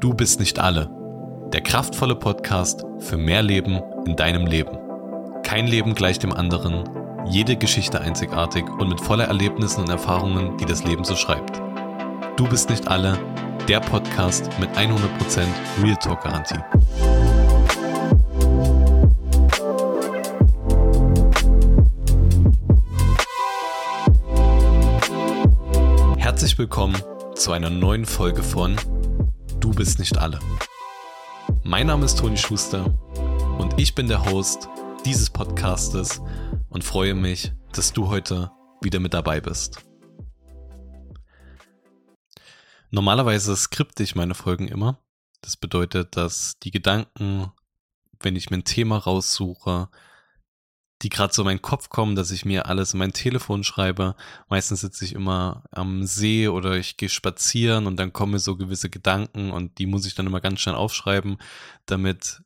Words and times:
Du 0.00 0.14
bist 0.14 0.40
nicht 0.40 0.58
alle. 0.58 0.88
Der 1.52 1.60
kraftvolle 1.60 2.16
Podcast 2.16 2.86
für 3.00 3.18
mehr 3.18 3.42
Leben 3.42 3.82
in 4.06 4.16
deinem 4.16 4.46
Leben. 4.46 4.78
Kein 5.42 5.66
Leben 5.66 5.94
gleich 5.94 6.18
dem 6.18 6.32
anderen, 6.32 6.88
jede 7.28 7.54
Geschichte 7.54 8.00
einzigartig 8.00 8.64
und 8.66 8.88
mit 8.88 8.98
voller 8.98 9.26
Erlebnissen 9.26 9.82
und 9.82 9.90
Erfahrungen, 9.90 10.56
die 10.56 10.64
das 10.64 10.84
Leben 10.84 11.04
so 11.04 11.16
schreibt. 11.16 11.60
Du 12.38 12.48
bist 12.48 12.70
nicht 12.70 12.88
alle. 12.88 13.18
Der 13.68 13.80
Podcast 13.80 14.48
mit 14.58 14.70
100% 14.70 14.96
Real 15.82 15.96
Talk 15.96 16.22
Garantie. 16.22 16.56
Herzlich 26.16 26.56
willkommen 26.56 26.96
zu 27.34 27.52
einer 27.52 27.68
neuen 27.68 28.06
Folge 28.06 28.42
von 28.42 28.76
Du 29.60 29.70
bist 29.72 29.98
nicht 29.98 30.16
alle. 30.16 30.40
Mein 31.62 31.86
Name 31.86 32.06
ist 32.06 32.18
Toni 32.18 32.38
Schuster 32.38 32.86
und 33.58 33.78
ich 33.78 33.94
bin 33.94 34.08
der 34.08 34.24
Host 34.24 34.68
dieses 35.04 35.28
Podcastes 35.28 36.22
und 36.70 36.82
freue 36.82 37.14
mich, 37.14 37.52
dass 37.72 37.92
du 37.92 38.08
heute 38.08 38.50
wieder 38.80 39.00
mit 39.00 39.12
dabei 39.12 39.42
bist. 39.42 39.84
Normalerweise 42.90 43.54
skripte 43.54 44.02
ich 44.02 44.14
meine 44.14 44.34
Folgen 44.34 44.66
immer. 44.66 44.98
Das 45.42 45.58
bedeutet, 45.58 46.16
dass 46.16 46.58
die 46.62 46.70
Gedanken, 46.70 47.52
wenn 48.18 48.36
ich 48.36 48.48
mir 48.48 48.56
ein 48.56 48.64
Thema 48.64 48.96
raussuche, 48.96 49.90
die 51.02 51.08
gerade 51.08 51.32
so 51.32 51.42
in 51.42 51.46
meinen 51.46 51.62
Kopf 51.62 51.88
kommen, 51.88 52.14
dass 52.14 52.30
ich 52.30 52.44
mir 52.44 52.66
alles 52.66 52.92
in 52.92 52.98
mein 52.98 53.12
Telefon 53.12 53.64
schreibe. 53.64 54.16
Meistens 54.48 54.80
sitze 54.80 55.04
ich 55.04 55.14
immer 55.14 55.64
am 55.70 56.04
See 56.04 56.48
oder 56.48 56.76
ich 56.76 56.96
gehe 56.96 57.08
spazieren 57.08 57.86
und 57.86 57.96
dann 57.96 58.12
kommen 58.12 58.32
mir 58.32 58.38
so 58.38 58.56
gewisse 58.56 58.90
Gedanken 58.90 59.50
und 59.50 59.78
die 59.78 59.86
muss 59.86 60.06
ich 60.06 60.14
dann 60.14 60.26
immer 60.26 60.40
ganz 60.40 60.60
schnell 60.60 60.74
aufschreiben, 60.74 61.38
damit 61.86 62.42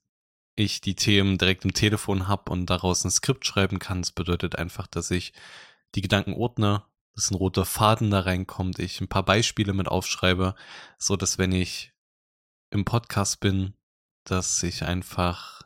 ich 0.56 0.80
die 0.80 0.94
Themen 0.94 1.36
direkt 1.36 1.64
im 1.64 1.74
Telefon 1.74 2.28
habe 2.28 2.52
und 2.52 2.66
daraus 2.66 3.04
ein 3.04 3.10
Skript 3.10 3.44
schreiben 3.44 3.78
kann. 3.80 4.02
Das 4.02 4.12
bedeutet 4.12 4.56
einfach, 4.56 4.86
dass 4.86 5.10
ich 5.10 5.32
die 5.94 6.02
Gedanken 6.02 6.34
ordne, 6.34 6.84
dass 7.14 7.30
ein 7.30 7.36
roter 7.36 7.64
Faden 7.64 8.10
da 8.10 8.20
reinkommt, 8.20 8.78
ich 8.78 9.00
ein 9.00 9.08
paar 9.08 9.24
Beispiele 9.24 9.72
mit 9.72 9.88
aufschreibe, 9.88 10.54
so 10.98 11.16
dass 11.16 11.38
wenn 11.38 11.52
ich 11.52 11.92
im 12.70 12.84
Podcast 12.84 13.40
bin, 13.40 13.74
dass 14.24 14.62
ich 14.62 14.84
einfach 14.84 15.62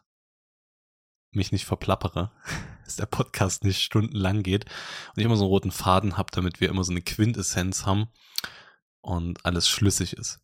mich 1.31 1.53
nicht 1.53 1.67
verplappere, 1.67 2.31
dass 2.89 2.97
der 2.97 3.07
Podcast 3.07 3.65
nicht 3.65 3.83
stundenlang 3.83 4.43
geht 4.43 4.65
und 4.65 5.19
ich 5.19 5.25
immer 5.25 5.37
so 5.37 5.45
einen 5.45 5.51
roten 5.51 5.71
Faden 5.71 6.17
habe, 6.17 6.31
damit 6.33 6.61
wir 6.61 6.71
immer 6.71 6.85
so 6.85 6.91
eine 6.91 7.03
Quintessenz 7.03 7.85
haben 7.85 8.09
und 9.03 9.45
alles 9.45 9.69
schlüssig 9.69 10.15
ist. 10.15 10.41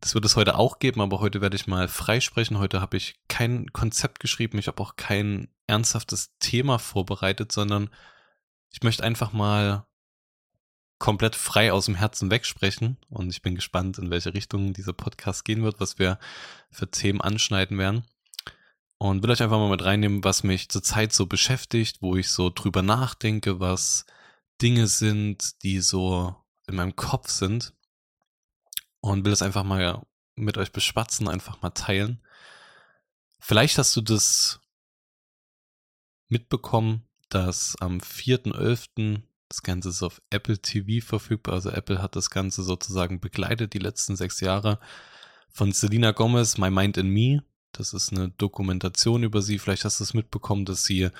Das 0.00 0.14
wird 0.14 0.24
es 0.24 0.36
heute 0.36 0.56
auch 0.56 0.80
geben, 0.80 1.00
aber 1.00 1.20
heute 1.20 1.40
werde 1.40 1.56
ich 1.56 1.66
mal 1.66 1.88
freisprechen. 1.88 2.58
Heute 2.58 2.80
habe 2.80 2.96
ich 2.96 3.20
kein 3.28 3.72
Konzept 3.72 4.20
geschrieben, 4.20 4.58
ich 4.58 4.66
habe 4.66 4.82
auch 4.82 4.96
kein 4.96 5.48
ernsthaftes 5.66 6.36
Thema 6.40 6.78
vorbereitet, 6.78 7.52
sondern 7.52 7.88
ich 8.70 8.82
möchte 8.82 9.04
einfach 9.04 9.32
mal 9.32 9.86
komplett 10.98 11.36
frei 11.36 11.72
aus 11.72 11.86
dem 11.86 11.94
Herzen 11.94 12.30
wegsprechen 12.32 12.96
und 13.08 13.30
ich 13.30 13.42
bin 13.42 13.54
gespannt, 13.54 13.98
in 13.98 14.10
welche 14.10 14.34
Richtung 14.34 14.72
dieser 14.72 14.92
Podcast 14.92 15.44
gehen 15.44 15.62
wird, 15.62 15.78
was 15.78 16.00
wir 16.00 16.18
für 16.72 16.90
Themen 16.90 17.20
anschneiden 17.20 17.78
werden 17.78 18.04
und 18.98 19.22
will 19.22 19.30
euch 19.30 19.42
einfach 19.42 19.58
mal 19.58 19.70
mit 19.70 19.84
reinnehmen, 19.84 20.24
was 20.24 20.42
mich 20.42 20.68
zurzeit 20.68 21.12
so 21.12 21.26
beschäftigt, 21.26 22.02
wo 22.02 22.16
ich 22.16 22.30
so 22.30 22.50
drüber 22.50 22.82
nachdenke, 22.82 23.60
was 23.60 24.04
Dinge 24.60 24.88
sind, 24.88 25.62
die 25.62 25.80
so 25.80 26.34
in 26.66 26.74
meinem 26.74 26.96
Kopf 26.96 27.30
sind 27.30 27.72
und 29.00 29.24
will 29.24 29.30
das 29.30 29.42
einfach 29.42 29.64
mal 29.64 30.02
mit 30.34 30.58
euch 30.58 30.72
beschwatzen, 30.72 31.28
einfach 31.28 31.62
mal 31.62 31.70
teilen. 31.70 32.20
Vielleicht 33.38 33.78
hast 33.78 33.94
du 33.96 34.00
das 34.00 34.60
mitbekommen, 36.28 37.04
dass 37.28 37.76
am 37.80 37.98
4.11. 37.98 39.22
das 39.48 39.62
Ganze 39.62 39.90
ist 39.90 40.02
auf 40.02 40.20
Apple 40.30 40.58
TV 40.58 41.04
verfügbar. 41.06 41.54
Also 41.54 41.70
Apple 41.70 42.02
hat 42.02 42.16
das 42.16 42.30
Ganze 42.30 42.62
sozusagen 42.62 43.20
begleitet 43.20 43.74
die 43.74 43.78
letzten 43.78 44.16
sechs 44.16 44.40
Jahre 44.40 44.78
von 45.50 45.72
Selena 45.72 46.12
Gomez, 46.12 46.58
My 46.58 46.70
Mind 46.70 46.98
and 46.98 47.10
Me. 47.10 47.42
Das 47.78 47.92
ist 47.92 48.12
eine 48.12 48.30
Dokumentation 48.30 49.22
über 49.22 49.40
sie. 49.40 49.58
Vielleicht 49.58 49.84
hast 49.84 50.00
du 50.00 50.04
es 50.04 50.14
mitbekommen, 50.14 50.64
dass 50.64 50.84
sie 50.84 51.10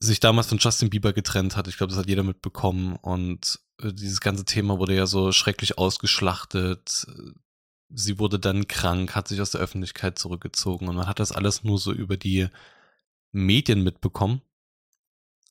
sich 0.00 0.20
damals 0.20 0.48
von 0.48 0.58
Justin 0.58 0.90
Bieber 0.90 1.12
getrennt 1.12 1.56
hat. 1.56 1.68
Ich 1.68 1.76
glaube, 1.76 1.90
das 1.90 1.98
hat 1.98 2.08
jeder 2.08 2.24
mitbekommen. 2.24 2.96
Und 2.96 3.60
äh, 3.80 3.92
dieses 3.92 4.20
ganze 4.20 4.44
Thema 4.44 4.78
wurde 4.78 4.94
ja 4.94 5.06
so 5.06 5.32
schrecklich 5.32 5.78
ausgeschlachtet. 5.78 7.06
Sie 7.90 8.18
wurde 8.18 8.38
dann 8.38 8.66
krank, 8.66 9.14
hat 9.14 9.28
sich 9.28 9.40
aus 9.40 9.52
der 9.52 9.60
Öffentlichkeit 9.60 10.18
zurückgezogen 10.18 10.88
und 10.88 10.96
man 10.96 11.06
hat 11.06 11.20
das 11.20 11.30
alles 11.32 11.62
nur 11.62 11.78
so 11.78 11.92
über 11.92 12.16
die 12.16 12.48
Medien 13.30 13.84
mitbekommen. 13.84 14.42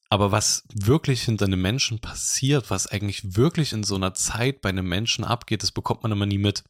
Aber 0.10 0.32
was 0.32 0.64
wirklich 0.74 1.24
hinter 1.24 1.46
einem 1.46 1.62
Menschen 1.62 2.00
passiert, 2.00 2.70
was 2.70 2.88
eigentlich 2.88 3.36
wirklich 3.36 3.72
in 3.72 3.84
so 3.84 3.96
einer 3.96 4.14
Zeit 4.14 4.62
bei 4.62 4.70
einem 4.70 4.88
Menschen 4.88 5.24
abgeht, 5.24 5.64
das 5.64 5.72
bekommt 5.72 6.04
man 6.04 6.12
immer 6.12 6.26
nie 6.26 6.38
mit. 6.38 6.64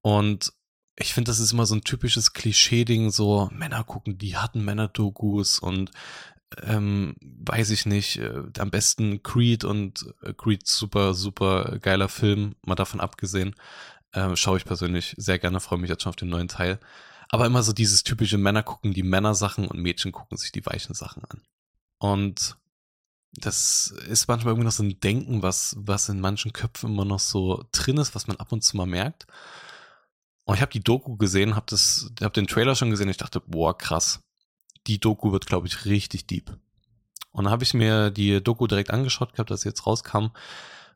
Und 0.00 0.52
ich 1.00 1.14
finde, 1.14 1.30
das 1.30 1.40
ist 1.40 1.52
immer 1.52 1.66
so 1.66 1.74
ein 1.74 1.82
typisches 1.82 2.32
Klischee-Ding, 2.32 3.10
so 3.10 3.48
Männer 3.52 3.84
gucken, 3.84 4.18
die 4.18 4.36
hatten 4.36 4.64
Männer-Dokus 4.64 5.58
und 5.58 5.90
ähm, 6.62 7.14
weiß 7.20 7.70
ich 7.70 7.86
nicht, 7.86 8.18
äh, 8.18 8.42
am 8.58 8.70
besten 8.70 9.22
Creed 9.22 9.64
und 9.64 10.06
äh, 10.22 10.34
Creed 10.34 10.66
super, 10.66 11.14
super 11.14 11.78
geiler 11.80 12.08
Film, 12.08 12.54
mal 12.66 12.74
davon 12.74 13.00
abgesehen, 13.00 13.54
äh, 14.12 14.36
schaue 14.36 14.58
ich 14.58 14.64
persönlich 14.64 15.14
sehr 15.16 15.38
gerne, 15.38 15.60
freue 15.60 15.78
mich 15.78 15.88
jetzt 15.88 16.02
schon 16.02 16.10
auf 16.10 16.16
den 16.16 16.28
neuen 16.28 16.48
Teil. 16.48 16.80
Aber 17.28 17.46
immer 17.46 17.62
so 17.62 17.72
dieses 17.72 18.02
typische 18.02 18.38
Männer 18.38 18.64
gucken 18.64 18.92
die 18.92 19.04
Männersachen 19.04 19.68
und 19.68 19.80
Mädchen 19.80 20.10
gucken 20.10 20.36
sich 20.36 20.50
die 20.50 20.66
weichen 20.66 20.94
Sachen 20.94 21.24
an. 21.24 21.42
Und 21.98 22.56
das 23.32 23.94
ist 24.08 24.26
manchmal 24.26 24.52
irgendwie 24.52 24.64
noch 24.64 24.72
so 24.72 24.82
ein 24.82 24.98
Denken, 24.98 25.42
was, 25.42 25.76
was 25.78 26.08
in 26.08 26.20
manchen 26.20 26.52
Köpfen 26.52 26.90
immer 26.90 27.04
noch 27.04 27.20
so 27.20 27.64
drin 27.70 27.98
ist, 27.98 28.16
was 28.16 28.26
man 28.26 28.38
ab 28.38 28.50
und 28.50 28.64
zu 28.64 28.76
mal 28.76 28.86
merkt. 28.86 29.26
Und 30.50 30.56
ich 30.56 30.62
habe 30.62 30.72
die 30.72 30.82
Doku 30.82 31.16
gesehen, 31.16 31.54
habe 31.54 31.76
habe 32.22 32.32
den 32.32 32.48
Trailer 32.48 32.74
schon 32.74 32.90
gesehen. 32.90 33.08
Ich 33.08 33.18
dachte, 33.18 33.38
boah, 33.38 33.78
krass. 33.78 34.18
Die 34.88 34.98
Doku 34.98 35.30
wird, 35.30 35.46
glaube 35.46 35.68
ich, 35.68 35.84
richtig 35.84 36.26
deep. 36.26 36.50
Und 37.30 37.44
dann 37.44 37.52
habe 37.52 37.62
ich 37.62 37.72
mir 37.72 38.10
die 38.10 38.42
Doku 38.42 38.66
direkt 38.66 38.90
angeschaut 38.90 39.32
gehabt, 39.32 39.52
dass 39.52 39.60
sie 39.60 39.68
jetzt 39.68 39.86
rauskam. 39.86 40.30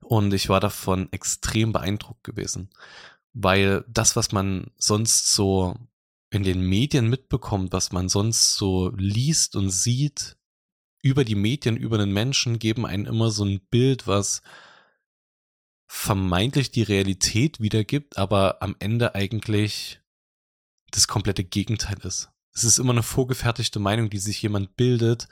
Und 0.01 0.35
ich 0.35 0.49
war 0.49 0.59
davon 0.59 1.07
extrem 1.13 1.71
beeindruckt 1.71 2.25
gewesen. 2.25 2.69
Weil 3.33 3.85
das, 3.87 4.17
was 4.17 4.33
man 4.33 4.73
sonst 4.77 5.33
so 5.33 5.77
in 6.31 6.43
den 6.43 6.61
Medien 6.61 7.09
mitbekommt, 7.09 7.73
was 7.73 7.93
man 7.93 8.09
sonst 8.09 8.57
so 8.57 8.91
liest 8.97 9.55
und 9.55 9.71
sieht, 9.71 10.37
über 11.01 11.25
die 11.25 11.37
Medien, 11.37 11.77
über 11.77 11.97
den 11.97 12.13
Menschen, 12.13 12.59
geben 12.59 12.87
einen 12.87 13.07
immer 13.07 13.31
so 13.31 13.45
ein 13.45 13.61
Bild, 13.71 14.09
was 14.09 14.43
vermeintlich 15.95 16.73
die 16.73 16.83
Realität 16.83 17.61
wiedergibt, 17.61 18.19
aber 18.19 18.61
am 18.61 18.75
Ende 18.81 19.15
eigentlich 19.15 20.01
das 20.91 21.07
komplette 21.07 21.45
Gegenteil 21.45 21.97
ist. 22.03 22.31
Es 22.53 22.65
ist 22.65 22.79
immer 22.79 22.91
eine 22.91 23.05
vorgefertigte 23.05 23.79
Meinung, 23.79 24.11
die 24.11 24.19
sich 24.19 24.43
jemand 24.43 24.77
bildet, 24.77 25.29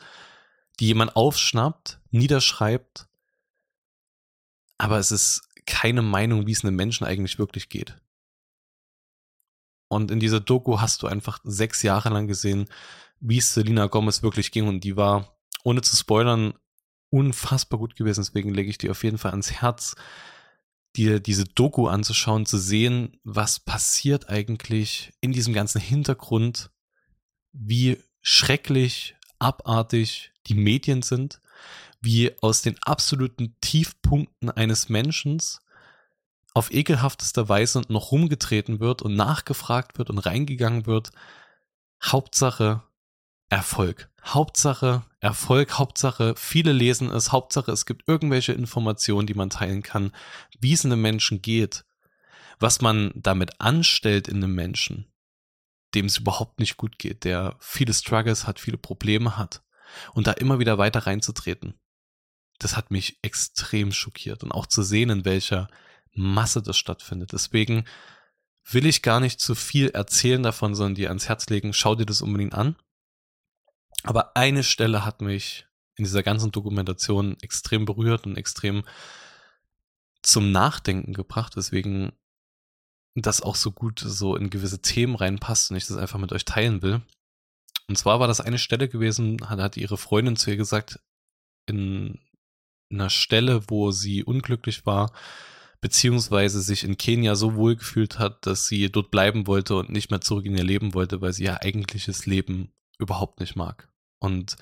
die 0.78 0.86
jemand 0.86 1.16
aufschnappt, 1.16 2.00
niederschreibt, 2.10 3.08
aber 4.78 4.98
es 4.98 5.10
ist 5.10 5.48
keine 5.66 6.00
Meinung, 6.00 6.46
wie 6.46 6.52
es 6.52 6.64
einem 6.64 6.76
Menschen 6.76 7.06
eigentlich 7.06 7.40
wirklich 7.40 7.68
geht. 7.68 8.00
Und 9.88 10.12
in 10.12 10.20
dieser 10.20 10.40
Doku 10.40 10.80
hast 10.80 11.02
du 11.02 11.08
einfach 11.08 11.40
sechs 11.42 11.82
Jahre 11.82 12.08
lang 12.08 12.28
gesehen, 12.28 12.68
wie 13.18 13.38
es 13.38 13.52
Selina 13.52 13.88
Gomez 13.88 14.22
wirklich 14.22 14.52
ging 14.52 14.68
und 14.68 14.84
die 14.84 14.96
war, 14.96 15.36
ohne 15.64 15.82
zu 15.82 15.96
spoilern, 15.96 16.54
unfassbar 17.10 17.80
gut 17.80 17.96
gewesen. 17.96 18.20
Deswegen 18.20 18.54
lege 18.54 18.70
ich 18.70 18.78
dir 18.78 18.92
auf 18.92 19.02
jeden 19.02 19.18
Fall 19.18 19.32
ans 19.32 19.50
Herz, 19.50 19.96
dir 20.97 21.20
diese 21.20 21.44
Doku 21.44 21.88
anzuschauen, 21.88 22.47
zu 22.47 22.58
sehen, 22.58 23.19
was 23.25 23.60
passiert 23.60 24.28
eigentlich 24.28 25.12
in 25.20 25.32
diesem 25.32 25.55
ganzen 25.55 25.81
Hintergrund, 25.81 26.70
wie 27.52 27.99
schrecklich, 28.20 29.16
abartig 29.38 30.32
die 30.46 30.55
Medien 30.55 31.02
sind, 31.02 31.40
wie 32.00 32.32
aus 32.40 32.62
den 32.62 32.76
absoluten 32.82 33.56
Tiefpunkten 33.61 34.50
eines 34.50 34.88
Menschen 34.88 35.40
auf 36.55 36.72
ekelhafteste 36.72 37.49
Weise 37.49 37.82
noch 37.88 38.12
rumgetreten 38.12 38.81
wird 38.81 39.02
und 39.02 39.14
nachgefragt 39.14 39.99
wird 39.99 40.11
und 40.11 40.19
reingegangen 40.19 40.87
wird. 40.87 41.11
Hauptsache 42.02 42.82
Erfolg. 43.52 44.08
Hauptsache 44.25 45.04
Erfolg, 45.20 45.78
Hauptsache 45.78 46.32
viele 46.38 46.72
lesen 46.72 47.10
es, 47.10 47.32
Hauptsache 47.32 47.70
es 47.70 47.84
gibt 47.84 48.08
irgendwelche 48.08 48.54
Informationen, 48.54 49.26
die 49.26 49.34
man 49.34 49.50
teilen 49.50 49.82
kann, 49.82 50.10
wie 50.58 50.72
es 50.72 50.87
einem 50.87 51.02
Menschen 51.02 51.43
geht, 51.43 51.84
was 52.60 52.81
man 52.81 53.10
damit 53.14 53.60
anstellt 53.60 54.26
in 54.26 54.38
einem 54.38 54.54
Menschen, 54.54 55.12
dem 55.94 56.06
es 56.06 56.16
überhaupt 56.16 56.60
nicht 56.60 56.78
gut 56.78 56.99
geht, 56.99 57.25
der 57.25 57.56
viele 57.58 57.93
Struggles 57.93 58.46
hat, 58.46 58.58
viele 58.58 58.78
Probleme 58.78 59.37
hat 59.37 59.62
und 60.14 60.26
da 60.26 60.32
immer 60.32 60.58
wieder 60.58 60.78
weiter 60.78 61.06
reinzutreten. 61.06 61.75
Das 62.58 62.75
hat 62.75 62.90
mich 62.90 63.19
extrem 63.20 63.93
schockiert 63.93 64.43
und 64.43 64.52
auch 64.52 64.66
zu 64.66 64.82
sehen, 64.82 65.10
in 65.10 65.26
welcher 65.26 65.69
Masse 66.14 66.62
das 66.62 66.78
stattfindet. 66.78 67.34
Deswegen 67.34 67.84
will 68.64 68.87
ich 68.87 69.02
gar 69.02 69.20
nicht 69.20 69.40
zu 69.40 69.54
viel 69.54 69.90
erzählen 69.90 70.43
davon, 70.43 70.75
sondern 70.75 70.94
dir 70.94 71.08
ans 71.08 71.28
Herz 71.28 71.50
legen. 71.50 71.75
Schau 71.75 71.94
dir 71.94 72.06
das 72.06 72.22
unbedingt 72.22 72.54
an. 72.54 72.76
Aber 74.02 74.36
eine 74.36 74.62
Stelle 74.62 75.04
hat 75.04 75.20
mich 75.20 75.66
in 75.96 76.04
dieser 76.04 76.22
ganzen 76.22 76.50
Dokumentation 76.50 77.36
extrem 77.40 77.84
berührt 77.84 78.26
und 78.26 78.36
extrem 78.36 78.84
zum 80.22 80.52
Nachdenken 80.52 81.12
gebracht, 81.12 81.56
weswegen 81.56 82.12
das 83.14 83.42
auch 83.42 83.56
so 83.56 83.72
gut 83.72 84.00
so 84.00 84.36
in 84.36 84.50
gewisse 84.50 84.80
Themen 84.80 85.16
reinpasst 85.16 85.70
und 85.70 85.76
ich 85.76 85.86
das 85.86 85.96
einfach 85.96 86.18
mit 86.18 86.32
euch 86.32 86.44
teilen 86.44 86.82
will. 86.82 87.02
Und 87.88 87.96
zwar 87.96 88.20
war 88.20 88.28
das 88.28 88.40
eine 88.40 88.58
Stelle 88.58 88.88
gewesen, 88.88 89.48
hat, 89.48 89.58
hat 89.58 89.76
ihre 89.76 89.98
Freundin 89.98 90.36
zu 90.36 90.50
ihr 90.50 90.56
gesagt, 90.56 91.00
in 91.66 92.18
einer 92.90 93.10
Stelle, 93.10 93.68
wo 93.68 93.90
sie 93.90 94.24
unglücklich 94.24 94.86
war, 94.86 95.12
beziehungsweise 95.80 96.62
sich 96.62 96.84
in 96.84 96.96
Kenia 96.96 97.34
so 97.34 97.54
wohl 97.54 97.76
gefühlt 97.76 98.18
hat, 98.18 98.46
dass 98.46 98.66
sie 98.66 98.90
dort 98.90 99.10
bleiben 99.10 99.46
wollte 99.46 99.76
und 99.76 99.90
nicht 99.90 100.10
mehr 100.10 100.20
zurück 100.20 100.46
in 100.46 100.56
ihr 100.56 100.64
Leben 100.64 100.94
wollte, 100.94 101.20
weil 101.20 101.32
sie 101.32 101.44
ihr 101.44 101.62
eigentliches 101.62 102.26
Leben 102.26 102.72
überhaupt 102.98 103.40
nicht 103.40 103.56
mag 103.56 103.88
und 104.18 104.56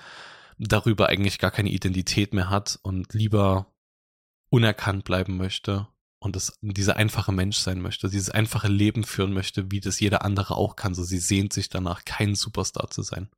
darüber 0.58 1.08
eigentlich 1.08 1.38
gar 1.38 1.50
keine 1.50 1.70
Identität 1.70 2.34
mehr 2.34 2.50
hat 2.50 2.78
und 2.82 3.12
lieber 3.14 3.66
unerkannt 4.50 5.04
bleiben 5.04 5.36
möchte 5.36 5.88
und 6.18 6.36
das, 6.36 6.58
dieser 6.60 6.96
einfache 6.96 7.32
Mensch 7.32 7.58
sein 7.58 7.80
möchte, 7.80 8.10
dieses 8.10 8.30
einfache 8.30 8.68
Leben 8.68 9.04
führen 9.04 9.32
möchte, 9.32 9.70
wie 9.70 9.80
das 9.80 10.00
jeder 10.00 10.22
andere 10.24 10.56
auch 10.56 10.76
kann. 10.76 10.94
So 10.94 11.02
sie 11.02 11.18
sehnt 11.18 11.52
sich 11.52 11.70
danach, 11.70 12.04
kein 12.04 12.34
Superstar 12.34 12.90
zu 12.90 13.02
sein. 13.02 13.30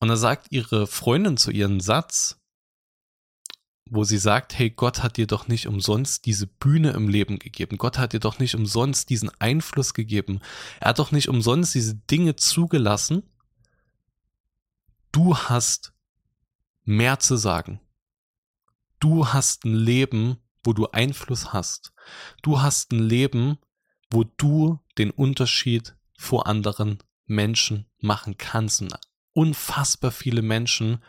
Und 0.00 0.08
da 0.08 0.16
sagt 0.16 0.48
ihre 0.50 0.86
Freundin 0.86 1.36
zu 1.36 1.50
ihren 1.50 1.80
Satz, 1.80 2.41
wo 3.94 4.04
sie 4.04 4.16
sagt, 4.16 4.58
hey, 4.58 4.70
Gott 4.70 5.02
hat 5.02 5.18
dir 5.18 5.26
doch 5.26 5.48
nicht 5.48 5.66
umsonst 5.66 6.24
diese 6.24 6.46
Bühne 6.46 6.92
im 6.92 7.08
Leben 7.08 7.38
gegeben. 7.38 7.76
Gott 7.76 7.98
hat 7.98 8.14
dir 8.14 8.20
doch 8.20 8.38
nicht 8.38 8.54
umsonst 8.54 9.10
diesen 9.10 9.30
Einfluss 9.38 9.92
gegeben. 9.92 10.40
Er 10.80 10.88
hat 10.88 10.98
doch 10.98 11.12
nicht 11.12 11.28
umsonst 11.28 11.74
diese 11.74 11.94
Dinge 11.94 12.34
zugelassen. 12.36 13.22
Du 15.12 15.36
hast 15.36 15.92
mehr 16.84 17.18
zu 17.18 17.36
sagen. 17.36 17.80
Du 18.98 19.28
hast 19.28 19.66
ein 19.66 19.74
Leben, 19.74 20.38
wo 20.64 20.72
du 20.72 20.86
Einfluss 20.88 21.52
hast. 21.52 21.92
Du 22.40 22.62
hast 22.62 22.92
ein 22.92 22.98
Leben, 22.98 23.58
wo 24.10 24.24
du 24.24 24.80
den 24.96 25.10
Unterschied 25.10 25.96
vor 26.16 26.46
anderen 26.46 26.98
Menschen 27.26 27.84
machen 27.98 28.38
kannst 28.38 28.80
und 28.80 28.94
unfassbar 29.34 30.12
viele 30.12 30.40
Menschen 30.40 31.02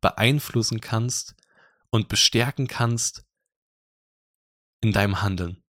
beeinflussen 0.00 0.80
kannst 0.80 1.34
und 1.90 2.08
bestärken 2.08 2.66
kannst 2.66 3.24
in 4.80 4.92
deinem 4.92 5.22
Handeln. 5.22 5.62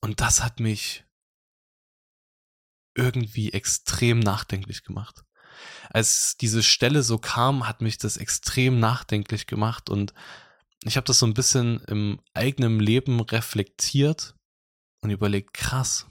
Und 0.00 0.20
das 0.20 0.42
hat 0.42 0.60
mich 0.60 1.04
irgendwie 2.94 3.52
extrem 3.52 4.18
nachdenklich 4.18 4.82
gemacht. 4.82 5.24
Als 5.90 6.36
diese 6.36 6.62
Stelle 6.62 7.02
so 7.02 7.18
kam, 7.18 7.66
hat 7.66 7.80
mich 7.80 7.98
das 7.98 8.16
extrem 8.16 8.78
nachdenklich 8.80 9.46
gemacht 9.46 9.90
und 9.90 10.12
ich 10.84 10.96
habe 10.96 11.06
das 11.06 11.18
so 11.18 11.26
ein 11.26 11.34
bisschen 11.34 11.80
im 11.84 12.20
eigenen 12.34 12.78
Leben 12.78 13.20
reflektiert 13.20 14.36
und 15.00 15.10
überlegt, 15.10 15.54
krass. 15.54 16.06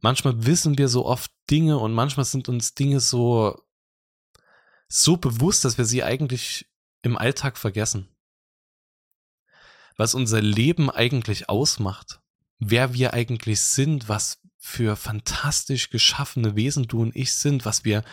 Manchmal 0.00 0.46
wissen 0.46 0.78
wir 0.78 0.88
so 0.88 1.06
oft 1.06 1.30
Dinge 1.50 1.78
und 1.78 1.92
manchmal 1.92 2.24
sind 2.24 2.48
uns 2.48 2.74
Dinge 2.74 3.00
so, 3.00 3.62
so 4.88 5.16
bewusst, 5.16 5.64
dass 5.64 5.78
wir 5.78 5.84
sie 5.84 6.02
eigentlich 6.02 6.66
im 7.02 7.16
Alltag 7.16 7.58
vergessen. 7.58 8.11
Was 9.96 10.14
unser 10.14 10.40
Leben 10.40 10.90
eigentlich 10.90 11.48
ausmacht, 11.48 12.20
wer 12.58 12.94
wir 12.94 13.14
eigentlich 13.14 13.62
sind, 13.62 14.08
was 14.08 14.40
für 14.58 14.96
fantastisch 14.96 15.90
geschaffene 15.90 16.54
Wesen 16.56 16.86
du 16.86 17.02
und 17.02 17.16
ich 17.16 17.34
sind, 17.34 17.64
was 17.64 17.84
wir 17.84 18.04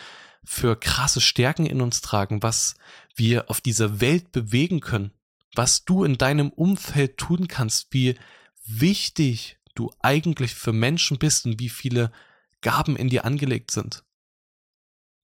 für 0.44 0.78
krasse 0.78 1.20
Stärken 1.20 1.66
in 1.66 1.80
uns 1.80 2.00
tragen, 2.00 2.42
was 2.42 2.74
wir 3.14 3.50
auf 3.50 3.60
dieser 3.60 4.00
Welt 4.00 4.32
bewegen 4.32 4.80
können 4.80 5.12
was 5.54 5.84
du 5.84 6.04
in 6.04 6.16
deinem 6.18 6.50
Umfeld 6.50 7.18
tun 7.18 7.48
kannst, 7.48 7.92
wie 7.92 8.18
wichtig 8.64 9.58
du 9.74 9.92
eigentlich 10.00 10.54
für 10.54 10.72
Menschen 10.72 11.18
bist 11.18 11.46
und 11.46 11.58
wie 11.58 11.68
viele 11.68 12.12
Gaben 12.60 12.96
in 12.96 13.08
dir 13.08 13.24
angelegt 13.24 13.70
sind, 13.70 14.04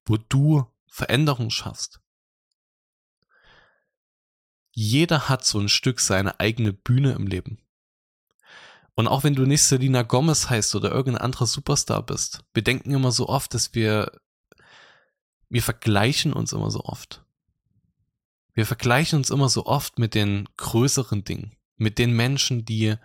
wo 0.04 0.16
du 0.16 0.66
Veränderung 0.88 1.50
schaffst. 1.50 2.00
Jeder 4.78 5.30
hat 5.30 5.42
so 5.42 5.58
ein 5.58 5.70
Stück 5.70 6.00
seine 6.00 6.38
eigene 6.38 6.74
Bühne 6.74 7.12
im 7.12 7.26
Leben. 7.26 7.56
Und 8.94 9.08
auch 9.08 9.24
wenn 9.24 9.34
du 9.34 9.46
nicht 9.46 9.62
Selina 9.62 10.02
Gomez 10.02 10.50
heißt 10.50 10.74
oder 10.74 10.92
irgendein 10.92 11.24
anderer 11.24 11.46
Superstar 11.46 12.04
bist, 12.04 12.44
wir 12.52 12.62
denken 12.62 12.92
immer 12.92 13.10
so 13.10 13.26
oft, 13.26 13.54
dass 13.54 13.74
wir, 13.74 14.12
wir 15.48 15.62
vergleichen 15.62 16.34
uns 16.34 16.52
immer 16.52 16.70
so 16.70 16.84
oft. 16.84 17.24
Wir 18.52 18.66
vergleichen 18.66 19.16
uns 19.16 19.30
immer 19.30 19.48
so 19.48 19.64
oft 19.64 19.98
mit 19.98 20.14
den 20.14 20.46
größeren 20.58 21.24
Dingen, 21.24 21.56
mit 21.78 21.98
den 21.98 22.12
Menschen, 22.12 22.66
die 22.66 22.96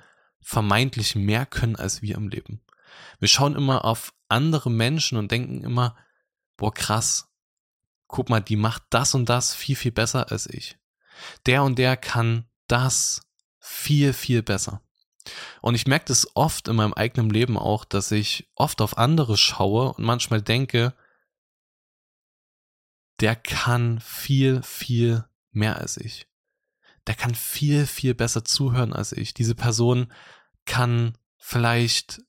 vermeintlich 0.41 1.15
mehr 1.15 1.45
können 1.45 1.77
als 1.77 2.01
wir 2.01 2.15
im 2.15 2.27
Leben. 2.27 2.59
Wir 3.19 3.29
schauen 3.29 3.55
immer 3.55 3.85
auf 3.85 4.13
andere 4.27 4.69
Menschen 4.69 5.17
und 5.17 5.31
denken 5.31 5.63
immer, 5.63 5.95
boah, 6.57 6.73
krass, 6.73 7.29
guck 8.07 8.27
mal, 8.27 8.41
die 8.41 8.57
macht 8.57 8.83
das 8.89 9.15
und 9.15 9.29
das 9.29 9.55
viel, 9.55 9.77
viel 9.77 9.93
besser 9.93 10.33
als 10.33 10.47
ich. 10.47 10.77
Der 11.45 11.63
und 11.63 11.77
der 11.77 11.97
kann 11.97 12.45
das 12.67 13.21
viel, 13.59 14.13
viel 14.13 14.41
besser. 14.41 14.81
Und 15.61 15.75
ich 15.75 15.87
merke 15.87 16.05
das 16.05 16.35
oft 16.35 16.67
in 16.67 16.75
meinem 16.75 16.93
eigenen 16.93 17.29
Leben 17.29 17.57
auch, 17.57 17.85
dass 17.85 18.11
ich 18.11 18.49
oft 18.55 18.81
auf 18.81 18.97
andere 18.97 19.37
schaue 19.37 19.93
und 19.93 20.03
manchmal 20.03 20.41
denke, 20.41 20.93
der 23.19 23.35
kann 23.35 23.99
viel, 23.99 24.63
viel 24.63 25.25
mehr 25.51 25.77
als 25.77 25.97
ich. 25.97 26.27
Der 27.07 27.15
kann 27.15 27.35
viel, 27.35 27.85
viel 27.85 28.15
besser 28.15 28.43
zuhören 28.43 28.93
als 28.93 29.11
ich. 29.11 29.33
Diese 29.33 29.55
Person 29.55 30.11
kann 30.65 31.17
vielleicht 31.37 32.21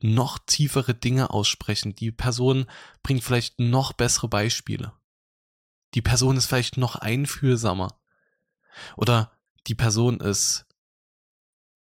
noch 0.00 0.38
tiefere 0.38 0.94
Dinge 0.94 1.30
aussprechen. 1.30 1.94
Die 1.94 2.12
Person 2.12 2.66
bringt 3.02 3.22
vielleicht 3.22 3.58
noch 3.58 3.92
bessere 3.92 4.28
Beispiele. 4.28 4.92
Die 5.94 6.02
Person 6.02 6.36
ist 6.36 6.46
vielleicht 6.46 6.76
noch 6.76 6.96
einfühlsamer. 6.96 7.98
Oder 8.96 9.32
die 9.66 9.74
Person 9.74 10.20
ist 10.20 10.66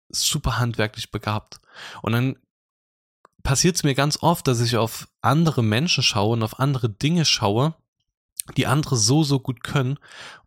super 0.09 0.59
handwerklich 0.59 1.11
begabt. 1.11 1.61
Und 2.03 2.13
dann 2.13 2.37
passiert 3.43 3.77
es 3.77 3.85
mir 3.85 3.95
ganz 3.95 4.23
oft, 4.23 4.47
dass 4.47 4.61
ich 4.61 4.77
auf 4.77 5.09
andere 5.21 5.63
Menschen 5.63 6.03
schaue 6.03 6.35
und 6.35 6.43
auf 6.43 6.59
andere 6.59 6.89
Dinge 6.89 7.25
schaue 7.25 7.75
die 8.57 8.67
andere 8.67 8.97
so, 8.97 9.25
so 9.25 9.41
gut 9.41 9.63
können 9.63 9.99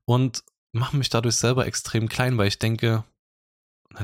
und 0.06 0.44
machen 0.72 1.00
mich 1.00 1.10
dadurch 1.10 1.36
selber 1.36 1.66
extrem 1.66 2.08
klein, 2.08 2.38
weil 2.38 2.48
ich 2.48 2.60
denke, 2.60 3.04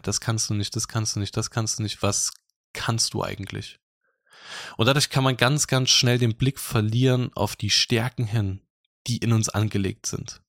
das 0.01 0.19
kannst 0.19 0.49
du 0.49 0.53
nicht, 0.53 0.75
das 0.75 0.87
kannst 0.87 1.15
du 1.15 1.19
nicht, 1.19 1.37
das 1.37 1.51
kannst 1.51 1.79
du 1.79 1.83
nicht, 1.83 2.01
was 2.01 2.33
kannst 2.73 3.13
du 3.13 3.23
eigentlich? 3.23 3.79
Und 4.77 4.87
dadurch 4.87 5.09
kann 5.09 5.23
man 5.23 5.37
ganz, 5.37 5.67
ganz 5.67 5.89
schnell 5.89 6.17
den 6.17 6.35
Blick 6.35 6.59
verlieren 6.59 7.31
auf 7.35 7.55
die 7.55 7.69
Stärken 7.69 8.25
hin, 8.25 8.61
die 9.07 9.17
in 9.17 9.33
uns 9.33 9.49
angelegt 9.49 10.05
sind. 10.05 10.41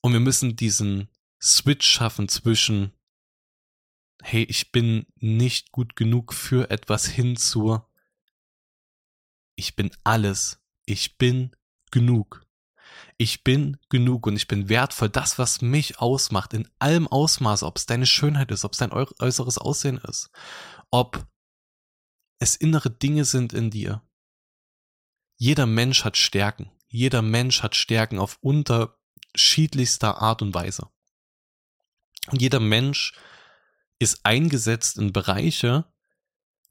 Und 0.00 0.12
wir 0.12 0.20
müssen 0.20 0.56
diesen 0.56 1.08
Switch 1.42 1.86
schaffen 1.86 2.28
zwischen, 2.28 2.92
hey, 4.22 4.44
ich 4.44 4.72
bin 4.72 5.06
nicht 5.16 5.72
gut 5.72 5.96
genug 5.96 6.32
für 6.32 6.70
etwas 6.70 7.06
hin 7.06 7.36
zu, 7.36 7.82
ich 9.56 9.74
bin 9.74 9.90
alles, 10.04 10.60
ich 10.84 11.18
bin 11.18 11.56
genug. 11.90 12.46
Ich 13.18 13.42
bin 13.42 13.78
genug 13.88 14.26
und 14.26 14.36
ich 14.36 14.46
bin 14.46 14.68
wertvoll. 14.68 15.08
Das, 15.08 15.38
was 15.38 15.62
mich 15.62 15.98
ausmacht, 15.98 16.52
in 16.52 16.68
allem 16.78 17.08
Ausmaß, 17.08 17.62
ob 17.62 17.78
es 17.78 17.86
deine 17.86 18.06
Schönheit 18.06 18.50
ist, 18.50 18.64
ob 18.64 18.72
es 18.72 18.78
dein 18.78 18.92
äußeres 18.92 19.58
Aussehen 19.58 19.98
ist, 19.98 20.30
ob 20.90 21.26
es 22.38 22.54
innere 22.54 22.90
Dinge 22.90 23.24
sind 23.24 23.54
in 23.54 23.70
dir. 23.70 24.02
Jeder 25.38 25.66
Mensch 25.66 26.04
hat 26.04 26.16
Stärken. 26.16 26.70
Jeder 26.88 27.22
Mensch 27.22 27.62
hat 27.62 27.74
Stärken 27.74 28.18
auf 28.18 28.38
unterschiedlichster 28.40 30.20
Art 30.20 30.42
und 30.42 30.54
Weise. 30.54 30.88
Und 32.30 32.40
jeder 32.40 32.60
Mensch 32.60 33.14
ist 33.98 34.20
eingesetzt 34.24 34.98
in 34.98 35.12
Bereiche, 35.12 35.84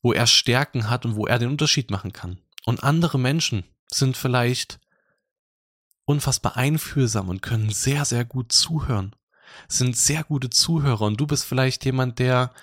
wo 0.01 0.13
er 0.13 0.27
Stärken 0.27 0.89
hat 0.89 1.05
und 1.05 1.15
wo 1.15 1.25
er 1.25 1.39
den 1.39 1.49
Unterschied 1.49 1.89
machen 1.89 2.13
kann. 2.13 2.39
Und 2.65 2.83
andere 2.83 3.19
Menschen 3.19 3.63
sind 3.91 4.17
vielleicht 4.17 4.79
unfassbar 6.05 6.57
einfühlsam 6.57 7.29
und 7.29 7.41
können 7.41 7.71
sehr, 7.71 8.05
sehr 8.05 8.25
gut 8.25 8.51
zuhören. 8.51 9.15
Sind 9.67 9.95
sehr 9.97 10.23
gute 10.23 10.49
Zuhörer 10.49 11.01
und 11.01 11.19
du 11.19 11.27
bist 11.27 11.45
vielleicht 11.45 11.85
jemand, 11.85 12.19
der 12.19 12.53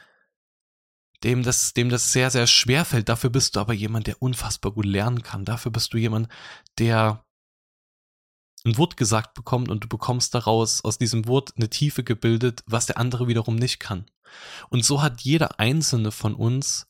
dem 1.25 1.43
das, 1.43 1.73
dem 1.73 1.89
das 1.89 2.13
sehr, 2.13 2.31
sehr 2.31 2.47
schwer 2.47 2.85
fällt. 2.85 3.09
Dafür 3.09 3.31
bist 3.31 3.57
du 3.57 3.61
aber 3.61 3.73
jemand, 3.73 4.07
der 4.07 4.21
unfassbar 4.21 4.73
gut 4.73 4.87
lernen 4.87 5.23
kann. 5.23 5.45
Dafür 5.45 5.71
bist 5.71 5.93
du 5.93 5.99
jemand, 5.99 6.29
der 6.79 7.25
ein 8.65 8.79
Wort 8.79 8.97
gesagt 8.97 9.35
bekommt 9.35 9.69
und 9.69 9.85
du 9.85 9.89
bekommst 9.89 10.35
daraus 10.35 10.85
aus 10.85 10.99
diesem 10.99 11.27
Wort 11.27 11.55
eine 11.57 11.69
Tiefe 11.69 12.05
gebildet, 12.05 12.63
was 12.67 12.87
der 12.87 12.99
andere 12.99 13.27
wiederum 13.29 13.57
nicht 13.57 13.81
kann. 13.81 14.07
Und 14.71 14.85
so 14.85 15.03
hat 15.03 15.23
jeder 15.23 15.59
einzelne 15.59 16.13
von 16.13 16.35
uns 16.35 16.87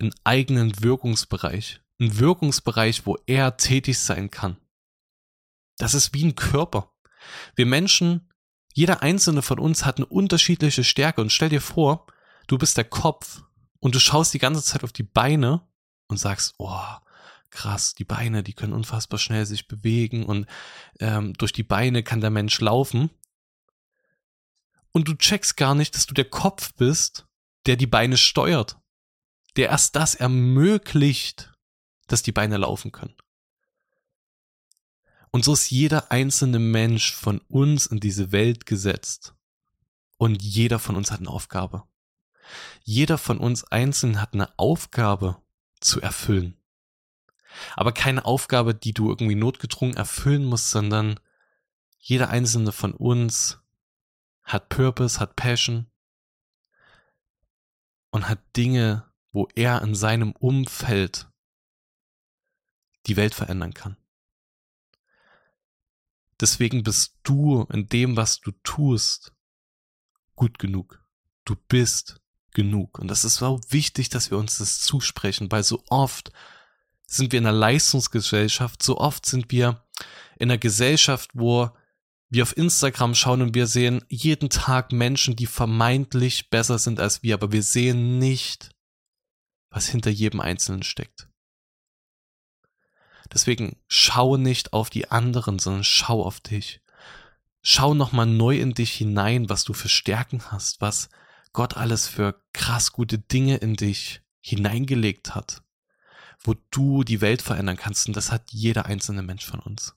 einen 0.00 0.14
eigenen 0.24 0.82
Wirkungsbereich. 0.82 1.80
Einen 2.00 2.18
Wirkungsbereich, 2.18 3.06
wo 3.06 3.18
er 3.26 3.56
tätig 3.56 3.98
sein 3.98 4.30
kann. 4.30 4.56
Das 5.76 5.94
ist 5.94 6.14
wie 6.14 6.24
ein 6.24 6.34
Körper. 6.34 6.92
Wir 7.54 7.66
Menschen, 7.66 8.30
jeder 8.74 9.02
einzelne 9.02 9.42
von 9.42 9.58
uns 9.58 9.84
hat 9.84 9.96
eine 9.96 10.06
unterschiedliche 10.06 10.84
Stärke 10.84 11.20
und 11.20 11.30
stell 11.30 11.48
dir 11.48 11.60
vor, 11.60 12.06
du 12.46 12.58
bist 12.58 12.76
der 12.76 12.84
Kopf 12.84 13.42
und 13.78 13.94
du 13.94 13.98
schaust 13.98 14.32
die 14.34 14.38
ganze 14.38 14.62
Zeit 14.62 14.84
auf 14.84 14.92
die 14.92 15.02
Beine 15.02 15.66
und 16.08 16.18
sagst, 16.18 16.54
oh, 16.58 16.80
krass, 17.50 17.94
die 17.94 18.04
Beine, 18.04 18.42
die 18.42 18.52
können 18.52 18.72
unfassbar 18.72 19.18
schnell 19.18 19.46
sich 19.46 19.68
bewegen 19.68 20.24
und 20.24 20.46
ähm, 20.98 21.34
durch 21.34 21.52
die 21.52 21.62
Beine 21.62 22.02
kann 22.02 22.20
der 22.20 22.30
Mensch 22.30 22.60
laufen. 22.60 23.10
Und 24.92 25.08
du 25.08 25.14
checkst 25.14 25.56
gar 25.56 25.74
nicht, 25.74 25.94
dass 25.94 26.06
du 26.06 26.14
der 26.14 26.28
Kopf 26.28 26.74
bist, 26.74 27.26
der 27.66 27.76
die 27.76 27.86
Beine 27.86 28.16
steuert, 28.16 28.78
der 29.56 29.68
erst 29.68 29.96
das 29.96 30.14
ermöglicht, 30.14 31.52
dass 32.06 32.22
die 32.22 32.32
Beine 32.32 32.56
laufen 32.56 32.90
können. 32.90 33.14
Und 35.30 35.44
so 35.44 35.52
ist 35.52 35.70
jeder 35.70 36.10
einzelne 36.10 36.58
Mensch 36.58 37.14
von 37.14 37.38
uns 37.48 37.86
in 37.86 38.00
diese 38.00 38.32
Welt 38.32 38.66
gesetzt. 38.66 39.34
Und 40.16 40.42
jeder 40.42 40.78
von 40.78 40.96
uns 40.96 41.12
hat 41.12 41.20
eine 41.20 41.30
Aufgabe. 41.30 41.84
Jeder 42.82 43.16
von 43.16 43.38
uns 43.38 43.64
einzeln 43.64 44.20
hat 44.20 44.34
eine 44.34 44.58
Aufgabe 44.58 45.40
zu 45.80 46.00
erfüllen. 46.00 46.59
Aber 47.76 47.92
keine 47.92 48.24
Aufgabe, 48.24 48.74
die 48.74 48.92
du 48.92 49.08
irgendwie 49.08 49.34
notgedrungen 49.34 49.96
erfüllen 49.96 50.44
musst, 50.44 50.70
sondern 50.70 51.18
jeder 51.98 52.30
einzelne 52.30 52.72
von 52.72 52.92
uns 52.92 53.58
hat 54.42 54.68
Purpose, 54.68 55.20
hat 55.20 55.36
Passion 55.36 55.86
und 58.10 58.28
hat 58.28 58.40
Dinge, 58.56 59.10
wo 59.32 59.48
er 59.54 59.82
in 59.82 59.94
seinem 59.94 60.32
Umfeld 60.32 61.28
die 63.06 63.16
Welt 63.16 63.34
verändern 63.34 63.74
kann. 63.74 63.96
Deswegen 66.40 66.82
bist 66.82 67.18
du 67.22 67.64
in 67.64 67.86
dem, 67.88 68.16
was 68.16 68.40
du 68.40 68.52
tust, 68.62 69.34
gut 70.36 70.58
genug. 70.58 71.04
Du 71.44 71.54
bist 71.54 72.20
genug. 72.52 72.98
Und 72.98 73.08
das 73.08 73.24
ist 73.24 73.36
so 73.36 73.60
wichtig, 73.68 74.08
dass 74.08 74.30
wir 74.30 74.38
uns 74.38 74.58
das 74.58 74.80
zusprechen, 74.80 75.52
weil 75.52 75.62
so 75.62 75.84
oft 75.88 76.32
sind 77.10 77.32
wir 77.32 77.38
in 77.40 77.46
einer 77.46 77.56
Leistungsgesellschaft, 77.56 78.82
so 78.82 78.98
oft 78.98 79.26
sind 79.26 79.50
wir 79.50 79.84
in 80.38 80.50
einer 80.50 80.58
Gesellschaft, 80.58 81.30
wo 81.34 81.70
wir 82.28 82.44
auf 82.44 82.56
Instagram 82.56 83.14
schauen 83.14 83.42
und 83.42 83.54
wir 83.54 83.66
sehen 83.66 84.04
jeden 84.08 84.48
Tag 84.48 84.92
Menschen, 84.92 85.34
die 85.34 85.46
vermeintlich 85.46 86.48
besser 86.48 86.78
sind 86.78 87.00
als 87.00 87.22
wir, 87.24 87.34
aber 87.34 87.50
wir 87.50 87.64
sehen 87.64 88.18
nicht, 88.18 88.70
was 89.70 89.88
hinter 89.88 90.10
jedem 90.10 90.40
Einzelnen 90.40 90.84
steckt. 90.84 91.28
Deswegen 93.32 93.76
schau 93.88 94.36
nicht 94.36 94.72
auf 94.72 94.90
die 94.90 95.10
anderen, 95.10 95.58
sondern 95.58 95.84
schau 95.84 96.24
auf 96.24 96.40
dich. 96.40 96.80
Schau 97.62 97.94
nochmal 97.94 98.26
neu 98.26 98.58
in 98.58 98.74
dich 98.74 98.92
hinein, 98.92 99.48
was 99.48 99.64
du 99.64 99.72
für 99.72 99.88
Stärken 99.88 100.50
hast, 100.50 100.80
was 100.80 101.10
Gott 101.52 101.76
alles 101.76 102.06
für 102.06 102.40
krass 102.52 102.92
gute 102.92 103.18
Dinge 103.18 103.56
in 103.56 103.74
dich 103.74 104.22
hineingelegt 104.40 105.34
hat, 105.34 105.62
wo 106.42 106.54
du 106.70 107.04
die 107.04 107.20
Welt 107.20 107.42
verändern 107.42 107.76
kannst. 107.76 108.08
Und 108.08 108.16
das 108.16 108.32
hat 108.32 108.52
jeder 108.52 108.86
einzelne 108.86 109.22
Mensch 109.22 109.46
von 109.46 109.60
uns. 109.60 109.94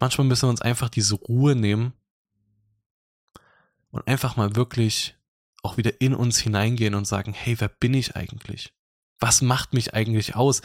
Manchmal 0.00 0.26
müssen 0.26 0.46
wir 0.46 0.50
uns 0.50 0.62
einfach 0.62 0.88
diese 0.88 1.14
Ruhe 1.14 1.54
nehmen 1.54 1.92
und 3.90 4.06
einfach 4.08 4.36
mal 4.36 4.56
wirklich 4.56 5.16
auch 5.62 5.76
wieder 5.76 6.00
in 6.00 6.14
uns 6.14 6.38
hineingehen 6.38 6.94
und 6.94 7.06
sagen, 7.06 7.32
hey, 7.32 7.60
wer 7.60 7.68
bin 7.68 7.94
ich 7.94 8.16
eigentlich? 8.16 8.72
Was 9.18 9.42
macht 9.42 9.74
mich 9.74 9.94
eigentlich 9.94 10.36
aus? 10.36 10.62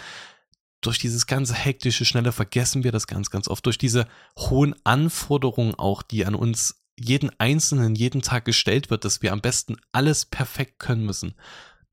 durch 0.81 0.97
dieses 0.97 1.27
ganze 1.27 1.53
hektische, 1.53 2.05
schnelle 2.05 2.31
vergessen 2.31 2.83
wir 2.83 2.91
das 2.91 3.07
ganz, 3.07 3.29
ganz 3.29 3.47
oft. 3.47 3.65
Durch 3.65 3.77
diese 3.77 4.07
hohen 4.37 4.75
Anforderungen 4.83 5.75
auch, 5.75 6.01
die 6.01 6.25
an 6.25 6.35
uns 6.35 6.83
jeden 6.99 7.31
Einzelnen 7.39 7.95
jeden 7.95 8.21
Tag 8.21 8.45
gestellt 8.45 8.89
wird, 8.89 9.05
dass 9.05 9.21
wir 9.21 9.31
am 9.31 9.41
besten 9.41 9.77
alles 9.91 10.25
perfekt 10.25 10.79
können 10.79 11.05
müssen. 11.05 11.35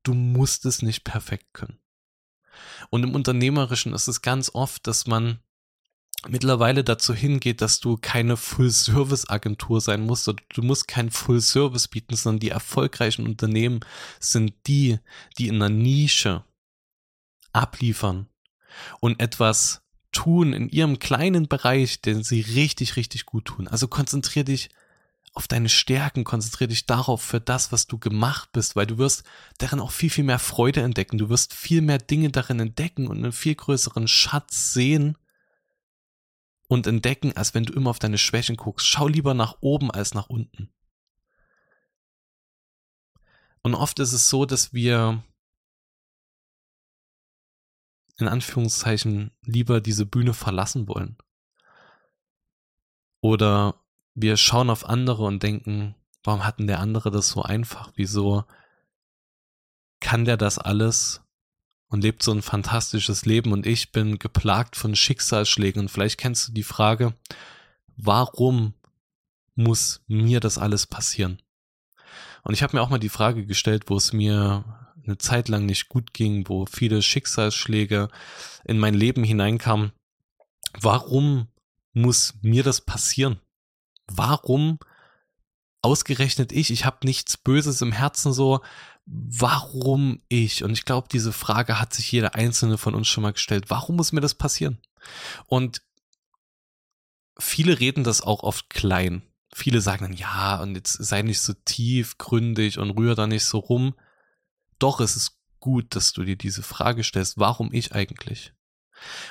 Du 0.03 0.13
musst 0.13 0.65
es 0.65 0.81
nicht 0.81 1.03
perfekt 1.03 1.53
können. 1.53 1.79
Und 2.89 3.03
im 3.03 3.15
Unternehmerischen 3.15 3.93
ist 3.93 4.07
es 4.07 4.21
ganz 4.21 4.51
oft, 4.53 4.87
dass 4.87 5.07
man 5.07 5.39
mittlerweile 6.27 6.83
dazu 6.83 7.13
hingeht, 7.13 7.61
dass 7.61 7.79
du 7.79 7.97
keine 7.97 8.35
Full-Service-Agentur 8.35 9.79
sein 9.79 10.05
musst 10.05 10.27
oder 10.27 10.43
du 10.53 10.61
musst 10.61 10.87
keinen 10.87 11.11
Full-Service 11.11 11.87
bieten, 11.87 12.15
sondern 12.15 12.39
die 12.39 12.49
erfolgreichen 12.49 13.25
Unternehmen 13.25 13.79
sind 14.19 14.53
die, 14.67 14.99
die 15.37 15.47
in 15.47 15.55
einer 15.55 15.69
Nische 15.69 16.43
abliefern 17.53 18.27
und 18.99 19.19
etwas 19.21 19.81
tun 20.11 20.53
in 20.53 20.69
ihrem 20.69 20.99
kleinen 20.99 21.47
Bereich, 21.47 22.01
den 22.01 22.23
sie 22.23 22.41
richtig, 22.41 22.95
richtig 22.95 23.25
gut 23.25 23.45
tun. 23.45 23.67
Also 23.67 23.87
konzentrier 23.87 24.43
dich 24.43 24.69
auf 25.33 25.47
deine 25.47 25.69
Stärken, 25.69 26.23
konzentrier 26.23 26.67
dich 26.67 26.85
darauf 26.85 27.21
für 27.21 27.39
das, 27.39 27.71
was 27.71 27.87
du 27.87 27.97
gemacht 27.97 28.51
bist, 28.51 28.75
weil 28.75 28.87
du 28.87 28.97
wirst 28.97 29.23
darin 29.57 29.79
auch 29.79 29.91
viel, 29.91 30.09
viel 30.09 30.23
mehr 30.23 30.39
Freude 30.39 30.81
entdecken. 30.81 31.17
Du 31.17 31.29
wirst 31.29 31.53
viel 31.53 31.81
mehr 31.81 31.97
Dinge 31.97 32.29
darin 32.29 32.59
entdecken 32.59 33.07
und 33.07 33.17
einen 33.17 33.31
viel 33.31 33.55
größeren 33.55 34.07
Schatz 34.07 34.73
sehen 34.73 35.17
und 36.67 36.87
entdecken, 36.87 37.35
als 37.35 37.53
wenn 37.53 37.65
du 37.65 37.73
immer 37.73 37.89
auf 37.89 37.99
deine 37.99 38.17
Schwächen 38.17 38.55
guckst. 38.55 38.87
Schau 38.87 39.07
lieber 39.07 39.33
nach 39.33 39.57
oben 39.61 39.91
als 39.91 40.13
nach 40.13 40.29
unten. 40.29 40.69
Und 43.61 43.75
oft 43.75 43.99
ist 43.99 44.13
es 44.13 44.29
so, 44.29 44.45
dass 44.45 44.73
wir 44.73 45.23
in 48.17 48.27
Anführungszeichen 48.27 49.31
lieber 49.41 49.81
diese 49.81 50.05
Bühne 50.05 50.33
verlassen 50.33 50.87
wollen. 50.87 51.17
Oder 53.21 53.81
wir 54.15 54.37
schauen 54.37 54.69
auf 54.69 54.87
andere 54.87 55.23
und 55.23 55.43
denken, 55.43 55.95
warum 56.23 56.45
hatten 56.45 56.67
der 56.67 56.79
andere 56.79 57.11
das 57.11 57.29
so 57.29 57.43
einfach? 57.43 57.91
Wieso 57.95 58.43
kann 59.99 60.25
der 60.25 60.37
das 60.37 60.57
alles 60.57 61.21
und 61.89 62.01
lebt 62.01 62.23
so 62.23 62.31
ein 62.31 62.41
fantastisches 62.41 63.25
Leben 63.25 63.51
und 63.51 63.65
ich 63.65 63.91
bin 63.91 64.19
geplagt 64.19 64.75
von 64.75 64.95
Schicksalsschlägen 64.95 65.81
und 65.81 65.89
vielleicht 65.89 66.17
kennst 66.17 66.47
du 66.47 66.51
die 66.51 66.63
Frage, 66.63 67.15
warum 67.97 68.73
muss 69.55 70.01
mir 70.07 70.39
das 70.39 70.57
alles 70.57 70.87
passieren? 70.87 71.41
Und 72.43 72.53
ich 72.53 72.63
habe 72.63 72.77
mir 72.77 72.81
auch 72.81 72.89
mal 72.89 72.99
die 72.99 73.09
Frage 73.09 73.45
gestellt, 73.45 73.85
wo 73.87 73.97
es 73.97 74.13
mir 74.13 74.63
eine 75.03 75.17
Zeit 75.17 75.49
lang 75.49 75.65
nicht 75.65 75.89
gut 75.89 76.13
ging, 76.13 76.47
wo 76.47 76.65
viele 76.65 77.01
Schicksalsschläge 77.01 78.09
in 78.63 78.79
mein 78.79 78.93
Leben 78.93 79.23
hineinkamen. 79.23 79.91
Warum 80.79 81.47
muss 81.93 82.35
mir 82.41 82.63
das 82.63 82.81
passieren? 82.81 83.39
Warum 84.11 84.79
ausgerechnet 85.81 86.51
ich? 86.51 86.71
Ich 86.71 86.85
habe 86.85 87.05
nichts 87.05 87.37
Böses 87.37 87.81
im 87.81 87.91
Herzen 87.91 88.33
so. 88.33 88.61
Warum 89.05 90.21
ich? 90.27 90.63
Und 90.63 90.71
ich 90.71 90.85
glaube, 90.85 91.07
diese 91.11 91.33
Frage 91.33 91.79
hat 91.79 91.93
sich 91.93 92.11
jeder 92.11 92.35
einzelne 92.35 92.77
von 92.77 92.93
uns 92.93 93.07
schon 93.07 93.23
mal 93.23 93.33
gestellt. 93.33 93.69
Warum 93.69 93.95
muss 93.95 94.11
mir 94.11 94.21
das 94.21 94.35
passieren? 94.35 94.79
Und 95.47 95.81
viele 97.39 97.79
reden 97.79 98.03
das 98.03 98.21
auch 98.21 98.43
oft 98.43 98.69
klein. 98.69 99.23
Viele 99.53 99.81
sagen 99.81 100.05
dann, 100.05 100.13
ja, 100.13 100.61
und 100.61 100.75
jetzt 100.75 100.93
sei 100.93 101.23
nicht 101.23 101.41
so 101.41 101.53
tiefgründig 101.65 102.77
und 102.77 102.91
rühr 102.91 103.15
da 103.15 103.25
nicht 103.25 103.45
so 103.45 103.57
rum. 103.57 103.95
Doch, 104.77 104.99
es 104.99 105.15
ist 105.15 105.39
gut, 105.59 105.95
dass 105.95 106.13
du 106.13 106.23
dir 106.23 106.35
diese 106.35 106.61
Frage 106.61 107.03
stellst, 107.03 107.39
warum 107.39 107.73
ich 107.73 107.93
eigentlich? 107.93 108.53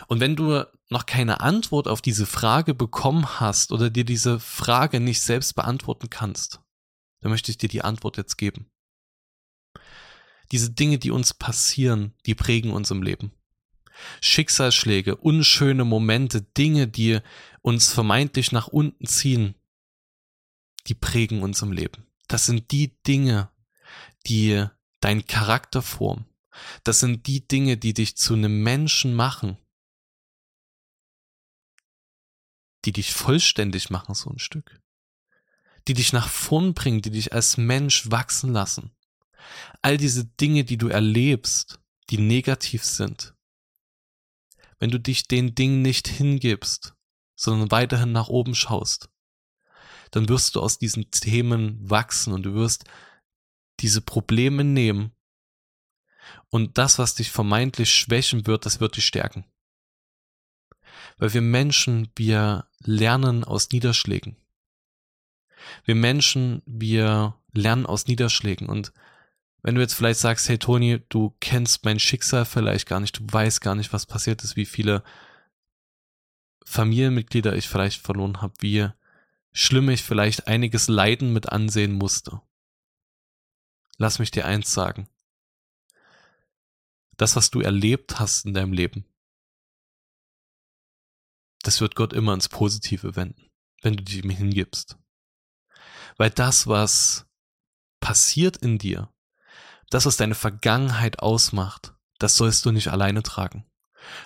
Und 0.07 0.21
wenn 0.21 0.37
du 0.37 0.65
noch 0.89 1.07
keine 1.07 1.41
Antwort 1.41 1.89
auf 1.89 2.01
diese 2.01 2.27
Frage 2.27 2.75
bekommen 2.75 3.41
hast 3.41 3.73
oder 3.73 3.91
dir 3.91 4.05
diese 4.05 4.41
Frage 4.41 5.01
nicht 5.01 5.21
selbst 5.21 5.55
beantworten 5.55 6.11
kannst, 6.11 6.61
dann 7.21 7.31
möchte 7.31 7.51
ich 7.51 7.59
dir 7.59 7.69
die 7.69 7.83
Antwort 7.83 8.17
jetzt 8.17 8.37
geben. 8.37 8.71
Diese 10.51 10.71
Dinge, 10.71 10.99
die 10.99 11.11
uns 11.11 11.35
passieren, 11.35 12.15
die 12.25 12.35
prägen 12.35 12.73
uns 12.73 12.91
im 12.91 13.03
Leben. 13.03 13.33
Schicksalsschläge, 14.21 15.17
unschöne 15.17 15.85
Momente, 15.85 16.43
Dinge, 16.43 16.87
die 16.87 17.21
uns 17.61 17.93
vermeintlich 17.93 18.53
nach 18.53 18.69
unten 18.69 19.07
ziehen, 19.07 19.55
die 20.87 20.95
prägen 20.95 21.43
uns 21.43 21.61
im 21.63 21.73
Leben. 21.73 22.07
Das 22.29 22.47
sind 22.47 22.71
die 22.71 22.97
Dinge, 23.03 23.51
die 24.27 24.65
dein 25.01 25.27
Charakter 25.27 25.83
formen. 25.83 26.28
Das 26.85 27.01
sind 27.01 27.27
die 27.27 27.47
Dinge, 27.47 27.77
die 27.77 27.95
dich 27.95 28.17
zu 28.17 28.35
einem 28.35 28.63
Menschen 28.63 29.15
machen, 29.15 29.59
die 32.85 32.93
dich 32.93 33.13
vollständig 33.13 33.91
machen, 33.91 34.15
so 34.15 34.31
ein 34.31 34.39
Stück, 34.39 34.81
die 35.87 35.95
dich 35.95 36.13
nach 36.13 36.29
vorn 36.29 36.75
bringen, 36.75 37.03
die 37.03 37.11
dich 37.11 37.33
als 37.33 37.57
Mensch 37.57 38.11
wachsen 38.11 38.53
lassen. 38.53 38.93
All 39.83 39.97
diese 39.97 40.25
Dinge, 40.25 40.65
die 40.65 40.79
du 40.79 40.89
erlebst, 40.89 41.81
die 42.11 42.19
negativ 42.19 42.85
sind, 42.85 43.35
wenn 44.79 44.91
du 44.91 45.01
dich 45.01 45.27
den 45.27 45.55
Dingen 45.55 45.83
nicht 45.83 46.09
hingibst 46.09 46.95
sondern 47.39 47.71
weiterhin 47.71 48.13
nach 48.13 48.29
oben 48.29 48.55
schaust, 48.55 49.09
dann 50.11 50.29
wirst 50.29 50.57
du 50.57 50.61
aus 50.61 50.79
diesen 50.79 51.11
Themen 51.11 51.79
wachsen 51.89 52.33
und 52.33 52.43
du 52.43 52.55
wirst 52.55 52.85
diese 53.81 54.01
Probleme 54.01 54.65
nehmen 54.65 55.13
und 56.51 56.79
das, 56.79 56.99
was 56.99 57.15
dich 57.15 57.31
vermeintlich 57.31 57.91
schwächen 57.91 58.47
wird, 58.47 58.67
das 58.67 58.81
wird 58.81 58.97
dich 58.97 59.07
stärken. 59.07 59.45
Weil 61.19 61.35
wir 61.35 61.43
Menschen, 61.43 62.09
wir 62.17 62.67
lernen 62.81 63.45
aus 63.45 63.71
Niederschlägen. 63.71 64.37
Wir 65.85 65.95
Menschen, 65.95 66.63
wir 66.67 67.35
lernen 67.53 67.87
aus 67.87 68.07
Niederschlägen. 68.07 68.69
Und 68.69 68.93
wenn 69.63 69.75
du 69.75 69.81
jetzt 69.81 69.95
vielleicht 69.95 70.21
sagst, 70.21 70.49
hey 70.49 70.59
Toni, 70.59 71.03
du 71.09 71.37
kennst 71.41 71.85
mein 71.85 71.99
Schicksal 71.99 72.45
vielleicht 72.45 72.87
gar 72.87 73.01
nicht, 73.01 73.19
du 73.19 73.25
weißt 73.27 73.61
gar 73.61 73.75
nicht, 73.75 73.93
was 73.93 74.07
passiert 74.07 74.43
ist, 74.45 74.57
wie 74.57 74.67
viele 74.67 75.03
Familienmitglieder 76.65 77.55
ich 77.57 77.69
vielleicht 77.69 78.01
verloren 78.01 78.41
habe, 78.41 78.55
wie 78.61 78.89
schlimm 79.53 79.89
ich 79.89 80.03
vielleicht 80.03 80.47
einiges 80.47 80.89
Leiden 80.89 81.33
mit 81.33 81.51
ansehen 81.51 81.93
musste. 81.93 82.41
Lass 83.97 84.19
mich 84.19 84.31
dir 84.31 84.47
eins 84.47 84.73
sagen. 84.73 85.09
Das, 87.19 87.37
was 87.37 87.51
du 87.51 87.61
erlebt 87.61 88.19
hast 88.19 88.47
in 88.47 88.55
deinem 88.55 88.73
Leben, 88.73 89.05
das 91.63 91.81
wird 91.81 91.97
Gott 91.97 92.13
immer 92.13 92.33
ins 92.33 92.49
Positive 92.49 93.17
wenden, 93.17 93.51
wenn 93.83 93.97
du 93.97 94.03
dich 94.05 94.25
ihm 94.25 94.31
hingibst. 94.31 94.97
Weil 96.17 96.31
das, 96.31 96.67
was 96.67 97.27
passiert 98.01 98.57
in 98.59 98.79
dir, 98.79 99.13
das, 99.91 100.07
was 100.07 100.17
deine 100.17 100.35
Vergangenheit 100.35 101.19
ausmacht, 101.19 101.95
das 102.19 102.37
sollst 102.37 102.65
du 102.65 102.73
nicht 102.73 102.89
alleine 102.89 103.23
tragen, 103.23 103.71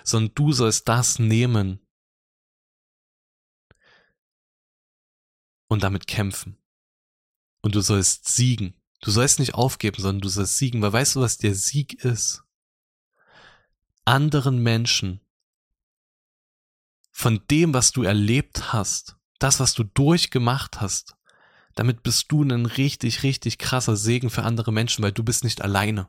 sondern 0.03 0.35
du 0.35 0.53
sollst 0.53 0.87
das 0.87 1.19
nehmen 1.19 1.85
und 5.67 5.83
damit 5.83 6.07
kämpfen. 6.07 6.57
Und 7.61 7.75
du 7.75 7.81
sollst 7.81 8.27
siegen. 8.27 8.79
Du 9.01 9.09
sollst 9.09 9.39
nicht 9.39 9.55
aufgeben, 9.55 10.01
sondern 10.01 10.21
du 10.21 10.29
sollst 10.29 10.57
siegen, 10.57 10.81
weil 10.81 10.93
weißt 10.93 11.15
du, 11.15 11.21
was 11.21 11.37
der 11.37 11.55
Sieg 11.55 12.03
ist? 12.03 12.42
Anderen 14.05 14.61
Menschen 14.61 15.21
von 17.11 17.41
dem, 17.49 17.73
was 17.73 17.91
du 17.91 18.03
erlebt 18.03 18.73
hast, 18.73 19.17
das, 19.39 19.59
was 19.59 19.73
du 19.73 19.83
durchgemacht 19.83 20.81
hast, 20.81 21.15
damit 21.75 22.03
bist 22.03 22.31
du 22.31 22.43
ein 22.43 22.65
richtig, 22.65 23.23
richtig 23.23 23.57
krasser 23.57 23.95
Segen 23.95 24.29
für 24.29 24.43
andere 24.43 24.71
Menschen, 24.71 25.03
weil 25.03 25.11
du 25.11 25.23
bist 25.23 25.43
nicht 25.43 25.61
alleine. 25.61 26.07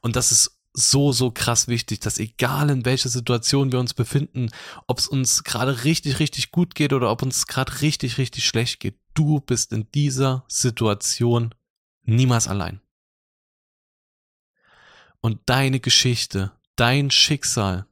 Und 0.00 0.16
das 0.16 0.32
ist 0.32 0.58
so, 0.72 1.12
so 1.12 1.30
krass 1.30 1.66
wichtig, 1.68 2.00
dass 2.00 2.18
egal 2.18 2.70
in 2.70 2.84
welcher 2.84 3.08
Situation 3.08 3.72
wir 3.72 3.80
uns 3.80 3.94
befinden, 3.94 4.50
ob 4.86 4.98
es 4.98 5.08
uns 5.08 5.44
gerade 5.44 5.84
richtig, 5.84 6.20
richtig 6.20 6.50
gut 6.50 6.74
geht 6.74 6.92
oder 6.92 7.10
ob 7.10 7.22
uns 7.22 7.46
gerade 7.46 7.80
richtig, 7.80 8.18
richtig 8.18 8.46
schlecht 8.46 8.80
geht, 8.80 8.98
du 9.14 9.40
bist 9.40 9.72
in 9.72 9.90
dieser 9.92 10.44
Situation 10.46 11.54
niemals 12.02 12.48
allein. 12.48 12.80
Und 15.20 15.40
deine 15.46 15.80
Geschichte, 15.80 16.52
dein 16.78 17.10
Schicksal, 17.10 17.86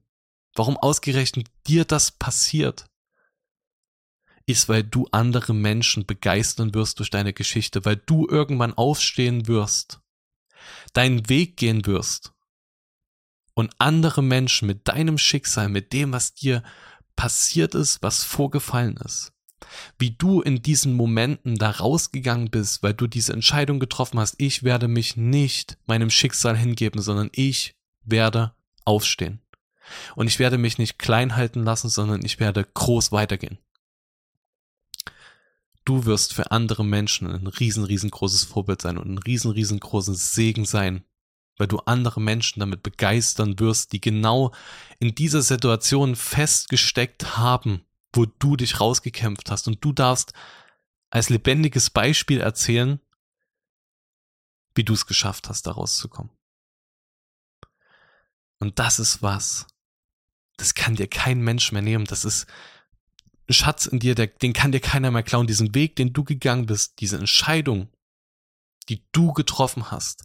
warum 0.54 0.76
ausgerechnet 0.76 1.48
dir 1.66 1.84
das 1.84 2.10
passiert, 2.10 2.86
ist, 4.46 4.68
weil 4.68 4.84
du 4.84 5.08
andere 5.10 5.54
Menschen 5.54 6.06
begeistern 6.06 6.72
wirst 6.72 7.00
durch 7.00 7.10
deine 7.10 7.32
Geschichte, 7.32 7.84
weil 7.84 7.96
du 7.96 8.28
irgendwann 8.28 8.74
aufstehen 8.74 9.48
wirst, 9.48 10.00
deinen 10.92 11.28
Weg 11.28 11.56
gehen 11.56 11.84
wirst 11.84 12.32
und 13.54 13.74
andere 13.78 14.22
Menschen 14.22 14.66
mit 14.66 14.86
deinem 14.86 15.18
Schicksal, 15.18 15.68
mit 15.68 15.92
dem, 15.92 16.12
was 16.12 16.34
dir 16.34 16.62
passiert 17.16 17.74
ist, 17.74 18.02
was 18.02 18.22
vorgefallen 18.22 18.96
ist, 18.98 19.32
wie 19.98 20.12
du 20.12 20.42
in 20.42 20.62
diesen 20.62 20.94
Momenten 20.94 21.56
da 21.56 21.70
rausgegangen 21.70 22.50
bist, 22.50 22.84
weil 22.84 22.94
du 22.94 23.08
diese 23.08 23.32
Entscheidung 23.32 23.80
getroffen 23.80 24.20
hast, 24.20 24.36
ich 24.38 24.62
werde 24.62 24.86
mich 24.86 25.16
nicht 25.16 25.76
meinem 25.86 26.10
Schicksal 26.10 26.56
hingeben, 26.56 27.02
sondern 27.02 27.30
ich 27.32 27.74
werde 28.04 28.55
aufstehen. 28.86 29.40
Und 30.14 30.26
ich 30.26 30.38
werde 30.38 30.58
mich 30.58 30.78
nicht 30.78 30.98
klein 30.98 31.36
halten 31.36 31.62
lassen, 31.62 31.88
sondern 31.88 32.24
ich 32.24 32.40
werde 32.40 32.64
groß 32.64 33.12
weitergehen 33.12 33.58
du 35.86 36.04
wirst 36.04 36.34
für 36.34 36.50
andere 36.50 36.84
Menschen 36.84 37.30
ein 37.30 37.46
riesen, 37.46 37.84
riesengroßes 37.84 38.44
Vorbild 38.44 38.82
sein 38.82 38.98
und 38.98 39.08
ein 39.08 39.18
riesen, 39.18 39.52
riesengroßes 39.52 40.34
Segen 40.34 40.66
sein, 40.66 41.04
weil 41.56 41.68
du 41.68 41.78
andere 41.78 42.20
Menschen 42.20 42.60
damit 42.60 42.82
begeistern 42.82 43.58
wirst, 43.58 43.92
die 43.92 44.00
genau 44.00 44.52
in 44.98 45.14
dieser 45.14 45.40
Situation 45.40 46.14
festgesteckt 46.14 47.38
haben, 47.38 47.86
wo 48.12 48.26
du 48.26 48.56
dich 48.56 48.80
rausgekämpft 48.80 49.50
hast. 49.50 49.68
Und 49.68 49.82
du 49.82 49.92
darfst 49.92 50.34
als 51.08 51.30
lebendiges 51.30 51.88
Beispiel 51.88 52.40
erzählen, 52.40 53.00
wie 54.74 54.84
du 54.84 54.92
es 54.92 55.06
geschafft 55.06 55.48
hast, 55.48 55.66
da 55.66 55.72
rauszukommen. 55.72 56.35
Und 58.58 58.78
das 58.78 58.98
ist 58.98 59.22
was. 59.22 59.66
Das 60.56 60.74
kann 60.74 60.94
dir 60.94 61.06
kein 61.06 61.40
Mensch 61.40 61.72
mehr 61.72 61.82
nehmen. 61.82 62.06
Das 62.06 62.24
ist, 62.24 62.46
Schatz 63.48 63.86
in 63.86 63.98
dir, 63.98 64.14
der, 64.14 64.26
den 64.26 64.52
kann 64.52 64.72
dir 64.72 64.80
keiner 64.80 65.10
mehr 65.10 65.22
klauen. 65.22 65.46
Diesen 65.46 65.74
Weg, 65.74 65.96
den 65.96 66.12
du 66.12 66.24
gegangen 66.24 66.66
bist, 66.66 67.00
diese 67.00 67.18
Entscheidung, 67.18 67.88
die 68.88 69.04
du 69.12 69.32
getroffen 69.32 69.90
hast, 69.90 70.24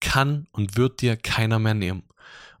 kann 0.00 0.46
und 0.52 0.76
wird 0.76 1.00
dir 1.00 1.16
keiner 1.16 1.58
mehr 1.58 1.74
nehmen. 1.74 2.04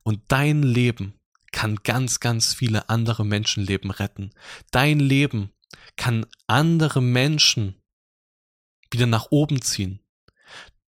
Und 0.02 0.22
dein 0.28 0.62
Leben 0.62 1.14
kann 1.52 1.76
ganz, 1.82 2.20
ganz 2.20 2.54
viele 2.54 2.88
andere 2.88 3.24
Menschenleben 3.24 3.90
retten. 3.90 4.30
Dein 4.70 5.00
Leben 5.00 5.52
kann 5.96 6.26
andere 6.46 7.00
Menschen 7.00 7.80
wieder 8.90 9.06
nach 9.06 9.28
oben 9.30 9.62
ziehen. 9.62 10.00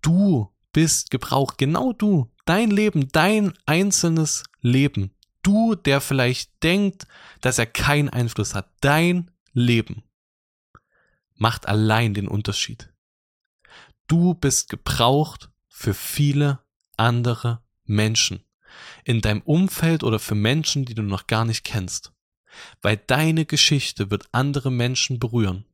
Du 0.03 0.53
bist 0.73 1.11
gebraucht, 1.11 1.59
genau 1.59 1.93
du, 1.93 2.31
dein 2.45 2.71
Leben, 2.71 3.09
dein 3.09 3.53
einzelnes 3.67 4.45
Leben 4.61 5.13
Du, 5.43 5.75
der 5.75 6.01
vielleicht 6.01 6.63
denkt, 6.63 7.07
dass 7.41 7.59
er 7.59 7.67
keinen 7.67 8.11
Einfluss 8.11 8.55
hat, 8.55 8.71
dein 8.81 9.31
Leben 9.53 10.03
macht 11.35 11.67
allein 11.67 12.13
den 12.13 12.29
Unterschied. 12.29 12.93
Du 14.07 14.35
bist 14.35 14.69
gebraucht 14.69 15.51
für 15.69 15.95
viele 15.95 16.59
andere 16.97 17.63
Menschen 17.85 18.45
in 19.05 19.23
deinem 19.23 19.41
Umfeld 19.43 20.05
oder 20.05 20.19
für 20.19 20.35
Menschen, 20.35 20.85
die 20.85 20.95
du 20.95 21.03
noch 21.03 21.27
gar 21.27 21.45
nicht 21.45 21.65
kennst. 21.65 22.13
Weil 22.83 22.99
deine 22.99 23.47
Geschichte 23.47 24.11
wird 24.11 24.29
andere 24.33 24.71
Menschen 24.71 25.19
berühren. 25.19 25.65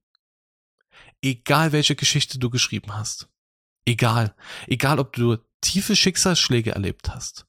Egal 1.23 1.73
welche 1.73 1.97
Geschichte 1.97 2.39
du 2.39 2.51
geschrieben 2.51 2.95
hast. 2.95 3.29
Egal. 3.85 4.37
Egal 4.67 5.01
ob 5.01 5.15
du 5.15 5.39
tiefe 5.61 5.97
Schicksalsschläge 5.97 6.73
erlebt 6.73 7.11
hast 7.11 7.47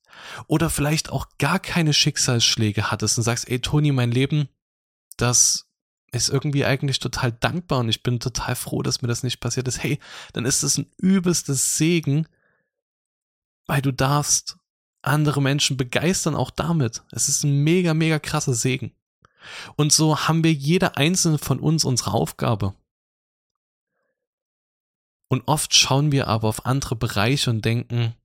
oder 0.48 0.70
vielleicht 0.70 1.10
auch 1.10 1.28
gar 1.38 1.60
keine 1.60 1.94
Schicksalsschläge 1.94 2.92
hattest 2.92 3.18
und 3.18 3.24
sagst, 3.24 3.50
ey 3.50 3.60
Toni, 3.60 3.92
mein 3.92 4.12
Leben, 4.12 4.50
das 5.18 5.68
ist 6.12 6.30
irgendwie 6.30 6.66
eigentlich 6.66 7.00
total 7.00 7.32
dankbar 7.32 7.80
und 7.80 7.90
ich 7.90 8.04
bin 8.04 8.20
total 8.20 8.56
froh, 8.56 8.82
dass 8.82 9.02
mir 9.02 9.08
das 9.08 9.24
nicht 9.24 9.40
passiert 9.40 9.68
ist. 9.68 9.84
Hey, 9.84 10.00
dann 10.34 10.46
ist 10.46 10.64
es 10.64 10.78
ein 10.78 10.90
übelstes 10.98 11.78
Segen, 11.78 12.28
weil 13.66 13.82
du 13.82 13.92
darfst 13.92 14.58
andere 15.02 15.42
Menschen 15.42 15.78
begeistern 15.78 16.36
auch 16.36 16.52
damit. 16.52 17.04
Es 17.12 17.30
ist 17.30 17.44
ein 17.44 17.64
mega, 17.64 17.94
mega 17.94 18.20
krasser 18.20 18.54
Segen. 18.54 18.94
Und 19.76 19.94
so 19.94 20.28
haben 20.28 20.44
wir 20.44 20.54
jeder 20.54 20.98
einzelne 20.98 21.38
von 21.38 21.60
uns 21.60 21.86
unsere 21.86 22.12
Aufgabe. 22.12 22.74
Und 25.30 25.44
oft 25.46 25.74
schauen 25.74 26.12
wir 26.12 26.28
aber 26.28 26.48
auf 26.48 26.66
andere 26.66 26.96
Bereiche 26.96 27.50
und 27.50 27.66
denken, 27.66 28.16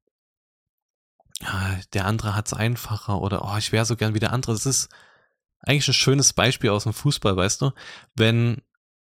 der 1.93 2.07
andere 2.07 2.37
hat 2.37 2.47
es 2.47 2.55
einfacher 2.55 3.21
oder 3.21 3.45
oh, 3.45 3.57
ich 3.59 3.73
wäre 3.73 3.85
so 3.85 3.97
gern 3.97 4.15
wie 4.15 4.21
der 4.21 4.33
andere. 4.33 4.53
Das 4.53 4.67
ist 4.67 4.89
eigentlich 5.61 5.89
ein 5.89 5.95
schönes 5.95 6.33
Beispiel 6.33 6.71
aus 6.71 6.85
dem 6.85 6.93
Fußball, 6.93 7.37
weißt 7.37 7.63
du? 7.63 7.73
Wenn 8.15 8.63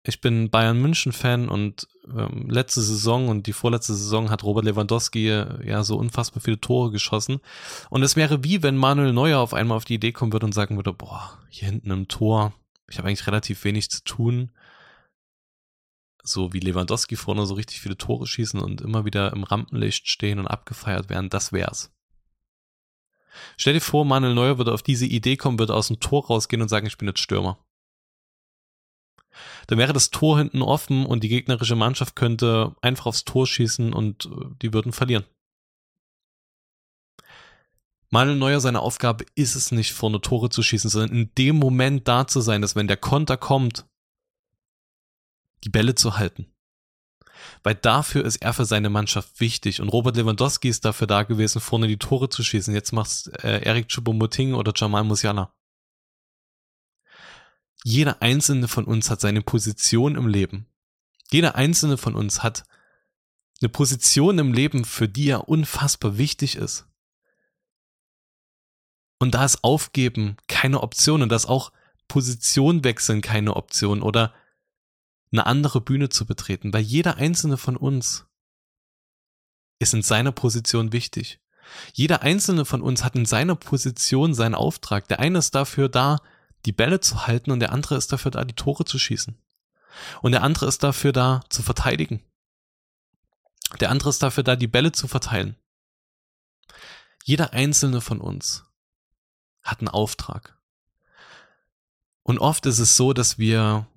ich 0.06 0.20
bin 0.20 0.50
Bayern 0.50 0.82
München 0.82 1.14
Fan 1.14 1.48
und 1.48 1.88
ähm, 2.14 2.50
letzte 2.50 2.82
Saison 2.82 3.30
und 3.30 3.48
die 3.48 3.54
vorletzte 3.54 3.94
Saison 3.94 4.30
hat 4.30 4.44
Robert 4.44 4.66
Lewandowski 4.66 5.30
äh, 5.30 5.66
ja 5.66 5.84
so 5.84 5.96
unfassbar 5.96 6.42
viele 6.42 6.60
Tore 6.60 6.92
geschossen 6.92 7.40
und 7.90 8.04
es 8.04 8.18
wäre 8.18 8.44
wie 8.44 8.62
wenn 8.64 8.76
Manuel 8.76 9.14
Neuer 9.14 9.40
auf 9.40 9.54
einmal 9.54 9.78
auf 9.78 9.86
die 9.86 9.94
Idee 9.94 10.12
kommen 10.12 10.34
würde 10.34 10.46
und 10.46 10.52
sagen 10.52 10.76
würde, 10.76 10.92
boah, 10.92 11.40
hier 11.48 11.70
hinten 11.70 11.92
im 11.92 12.10
Tor, 12.10 12.52
ich 12.90 12.98
habe 12.98 13.08
eigentlich 13.08 13.28
relativ 13.28 13.64
wenig 13.64 13.90
zu 13.90 14.04
tun 14.04 14.52
so 16.24 16.54
wie 16.54 16.60
Lewandowski 16.60 17.16
vorne 17.16 17.46
so 17.46 17.54
richtig 17.54 17.82
viele 17.82 17.98
Tore 17.98 18.26
schießen 18.26 18.60
und 18.60 18.82
immer 18.82 19.06
wieder 19.06 19.34
im 19.34 19.44
Rampenlicht 19.44 20.08
stehen 20.08 20.40
und 20.40 20.48
abgefeiert 20.48 21.10
werden, 21.10 21.30
das 21.30 21.52
wär's. 21.52 21.92
Stell 23.58 23.74
dir 23.74 23.82
vor, 23.82 24.06
Manuel 24.06 24.36
Neuer 24.36 24.58
würde 24.58 24.74
auf 24.74 24.84
diese 24.84 25.06
Idee 25.06 25.38
kommen, 25.38 25.60
würde 25.60 25.76
aus 25.76 25.88
dem 25.88 26.00
Tor 26.00 26.28
rausgehen 26.28 26.62
und 26.62 26.70
sagen, 26.70 26.88
ich 26.88 26.98
bin 26.98 27.08
jetzt 27.08 27.20
Stürmer. 27.20 27.58
Dann 29.68 29.80
wäre 29.80 29.94
das 29.94 30.12
Tor 30.12 30.38
hinten 30.38 30.62
offen 30.62 31.06
und 31.06 31.24
die 31.24 31.30
gegnerische 31.30 31.76
Mannschaft 31.76 32.16
könnte 32.16 32.76
einfach 32.82 33.08
aufs 33.08 33.26
Tor 33.26 33.48
schießen 33.48 33.92
und 33.92 34.26
äh, 34.26 34.30
die 34.62 34.74
würden 34.74 34.92
verlieren. 34.92 35.26
Manuel 38.12 38.38
Neuer, 38.38 38.60
seine 38.60 38.82
Aufgabe 38.82 39.26
ist 39.34 39.56
es 39.56 39.72
nicht, 39.72 39.92
vorne 39.94 40.22
Tore 40.22 40.52
zu 40.52 40.62
schießen, 40.62 40.88
sondern 40.88 41.18
in 41.18 41.32
dem 41.36 41.56
Moment 41.58 42.08
da 42.08 42.28
zu 42.28 42.42
sein, 42.42 42.62
dass 42.62 42.76
wenn 42.76 42.88
der 42.88 42.98
Konter 42.98 43.38
kommt, 43.38 43.88
die 45.64 45.70
Bälle 45.70 45.96
zu 45.96 46.18
halten. 46.18 46.48
Weil 47.64 47.76
dafür 47.76 48.26
ist 48.26 48.38
er 48.38 48.54
für 48.54 48.66
seine 48.66 48.90
Mannschaft 48.90 49.40
wichtig. 49.40 49.82
Und 49.82 49.90
Robert 49.90 50.16
Lewandowski 50.16 50.70
ist 50.70 50.86
dafür 50.86 51.08
da 51.08 51.24
gewesen, 51.24 51.62
vorne 51.62 51.88
die 51.88 51.98
Tore 51.98 52.30
zu 52.30 52.44
schießen. 52.44 52.74
Jetzt 52.74 52.92
macht's 52.92 53.28
äh, 53.28 53.62
Eric 53.64 53.88
Choupo-Moting 53.88 54.54
oder 54.54 54.74
Jamal 54.76 55.04
Musiala. 55.04 55.54
Jeder 57.84 58.22
einzelne 58.22 58.68
von 58.68 58.86
uns 58.86 59.10
hat 59.10 59.20
seine 59.20 59.42
Position 59.42 60.16
im 60.16 60.28
Leben. 60.28 60.68
Jeder 61.32 61.56
einzelne 61.56 61.98
von 61.98 62.16
uns 62.16 62.44
hat 62.44 62.64
eine 63.62 63.70
Position 63.70 64.40
im 64.40 64.54
Leben, 64.54 64.86
für 64.86 65.10
die 65.10 65.30
er 65.30 65.50
unfassbar 65.50 66.18
wichtig 66.18 66.56
ist. 66.56 66.86
Und 69.20 69.36
da 69.36 69.46
ist 69.46 69.64
Aufgeben 69.64 70.38
keine 70.48 70.82
Option 70.82 71.22
und 71.22 71.30
das 71.30 71.46
auch 71.46 71.72
Position 72.08 72.84
wechseln 72.84 73.22
keine 73.22 73.56
Option 73.56 74.02
oder 74.02 74.34
eine 75.34 75.46
andere 75.46 75.82
Bühne 75.82 76.10
zu 76.10 76.26
betreten, 76.26 76.72
weil 76.74 76.82
jeder 76.82 77.18
einzelne 77.18 77.58
von 77.58 77.76
uns 77.76 78.26
ist 79.80 79.94
in 79.94 80.04
seiner 80.04 80.32
Position 80.32 80.94
wichtig. 80.94 81.40
Jeder 81.94 82.22
einzelne 82.22 82.66
von 82.66 82.82
uns 82.82 83.04
hat 83.04 83.16
in 83.16 83.26
seiner 83.26 83.56
Position 83.56 84.34
seinen 84.34 84.56
Auftrag. 84.56 85.08
Der 85.08 85.20
eine 85.20 85.40
ist 85.40 85.56
dafür 85.56 85.90
da, 85.90 86.20
die 86.66 86.72
Bälle 86.72 87.00
zu 87.00 87.28
halten 87.28 87.52
und 87.52 87.60
der 87.60 87.72
andere 87.72 87.98
ist 87.98 88.12
dafür 88.12 88.32
da, 88.32 88.46
die 88.46 88.54
Tore 88.54 88.86
zu 88.86 89.00
schießen. 89.00 89.38
Und 90.22 90.32
der 90.32 90.44
andere 90.44 90.68
ist 90.68 90.84
dafür 90.84 91.12
da, 91.12 91.42
zu 91.50 91.64
verteidigen. 91.64 92.24
Der 93.80 93.90
andere 93.90 94.10
ist 94.10 94.22
dafür 94.22 94.44
da, 94.44 94.56
die 94.56 94.68
Bälle 94.68 94.92
zu 94.92 95.08
verteilen. 95.08 95.56
Jeder 97.24 97.54
einzelne 97.54 98.02
von 98.02 98.22
uns 98.22 98.66
hat 99.64 99.80
einen 99.80 99.88
Auftrag. 99.88 100.58
Und 102.22 102.40
oft 102.40 102.66
ist 102.66 102.80
es 102.80 102.96
so, 102.96 103.14
dass 103.14 103.38
wir 103.38 103.88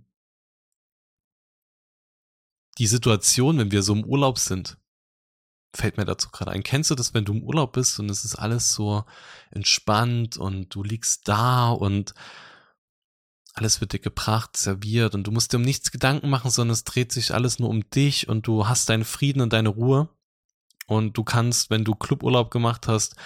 die 2.79 2.87
Situation, 2.87 3.59
wenn 3.59 3.71
wir 3.71 3.83
so 3.83 3.95
im 3.95 4.05
Urlaub 4.05 4.39
sind, 4.39 4.79
fällt 5.75 5.97
mir 5.97 6.05
dazu 6.05 6.31
gerade 6.31 6.51
ein. 6.51 6.62
Kennst 6.62 6.91
du 6.91 6.95
das, 6.95 7.15
wenn 7.15 7.25
du 7.25 7.35
im 7.35 7.43
Urlaub 7.43 7.73
bist 7.73 7.99
und 7.99 8.11
es 8.11 8.25
ist 8.25 8.37
alles 8.37 8.73
so 8.73 9.05
entspannt 9.51 10.37
und 10.37 10.75
du 10.75 10.83
liegst 10.83 11.29
da 11.29 11.71
und 11.71 12.15
alles 13.55 13.81
wird 13.81 13.93
dir 13.93 13.99
gebracht, 13.99 14.57
serviert 14.57 15.15
und 15.15 15.27
du 15.27 15.31
musst 15.31 15.53
dir 15.53 15.57
um 15.57 15.62
nichts 15.62 15.91
Gedanken 15.91 16.29
machen, 16.29 16.51
sondern 16.51 16.73
es 16.73 16.85
dreht 16.85 17.12
sich 17.12 17.33
alles 17.33 17.59
nur 17.59 17.71
um 17.71 17.89
dich 17.91 18.29
und 18.29 18.47
du 18.47 18.69
hast 18.69 18.89
deinen 18.89 19.05
Frieden 19.05 19.41
und 19.41 19.53
deine 19.53 19.71
Ruhe 19.71 20.09
und 20.87 21.17
du 21.17 21.25
kannst, 21.25 21.71
wenn 21.71 21.85
du 21.85 21.95
Cluburlaub 21.95 22.51
gemacht 22.51 22.87
hast, 22.87 23.17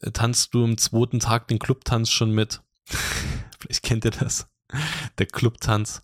äh, 0.00 0.10
tanzt 0.10 0.54
du 0.54 0.64
im 0.64 0.76
zweiten 0.76 1.20
Tag 1.20 1.48
den 1.48 1.58
Clubtanz 1.58 2.10
schon 2.10 2.32
mit. 2.32 2.62
Vielleicht 3.60 3.82
kennt 3.82 4.04
ihr 4.04 4.10
das. 4.10 4.48
Der 5.18 5.26
Clubtanz. 5.26 6.02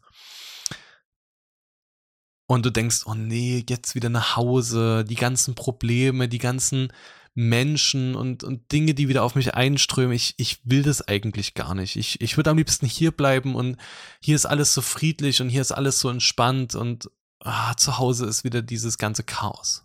Und 2.47 2.65
du 2.65 2.71
denkst, 2.71 3.03
oh 3.07 3.15
nee, 3.15 3.65
jetzt 3.69 3.95
wieder 3.95 4.09
nach 4.09 4.37
Hause, 4.37 5.05
die 5.05 5.17
ganzen 5.17 5.55
Probleme, 5.55 6.29
die 6.29 6.39
ganzen 6.39 6.93
Menschen 7.35 8.15
und, 8.15 8.45
und 8.45 8.73
Dinge, 8.73 8.95
die 8.95 9.09
wieder 9.09 9.23
auf 9.23 9.35
mich 9.35 9.55
einströmen. 9.55 10.13
Ich, 10.13 10.35
ich 10.39 10.61
will 10.65 10.83
das 10.83 11.07
eigentlich 11.07 11.55
gar 11.55 11.75
nicht. 11.75 11.97
Ich, 11.97 12.21
ich 12.21 12.37
würde 12.37 12.51
am 12.51 12.57
liebsten 12.57 12.87
hier 12.87 13.11
bleiben 13.11 13.55
und 13.55 13.77
hier 14.21 14.35
ist 14.37 14.47
alles 14.47 14.73
so 14.73 14.81
friedlich 14.81 15.43
und 15.43 15.51
hier 15.51 15.61
ist 15.61 15.73
alles 15.73 16.01
so 16.01 16.09
entspannt 16.09 16.75
und 16.75 17.11
ah, 17.41 17.77
zu 17.77 17.99
Hause 17.99 18.27
ist 18.27 18.45
wieder 18.45 18.63
dieses 18.63 18.97
ganze 18.97 19.23
Chaos. 19.23 19.85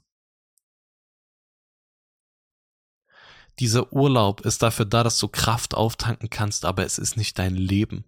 Dieser 3.59 3.91
Urlaub 3.91 4.41
ist 4.41 4.63
dafür 4.63 4.85
da, 4.85 5.03
dass 5.03 5.19
du 5.19 5.27
Kraft 5.27 5.75
auftanken 5.75 6.29
kannst, 6.29 6.63
aber 6.63 6.85
es 6.85 6.97
ist 6.97 7.17
nicht 7.17 7.37
dein 7.37 7.55
Leben. 7.55 8.05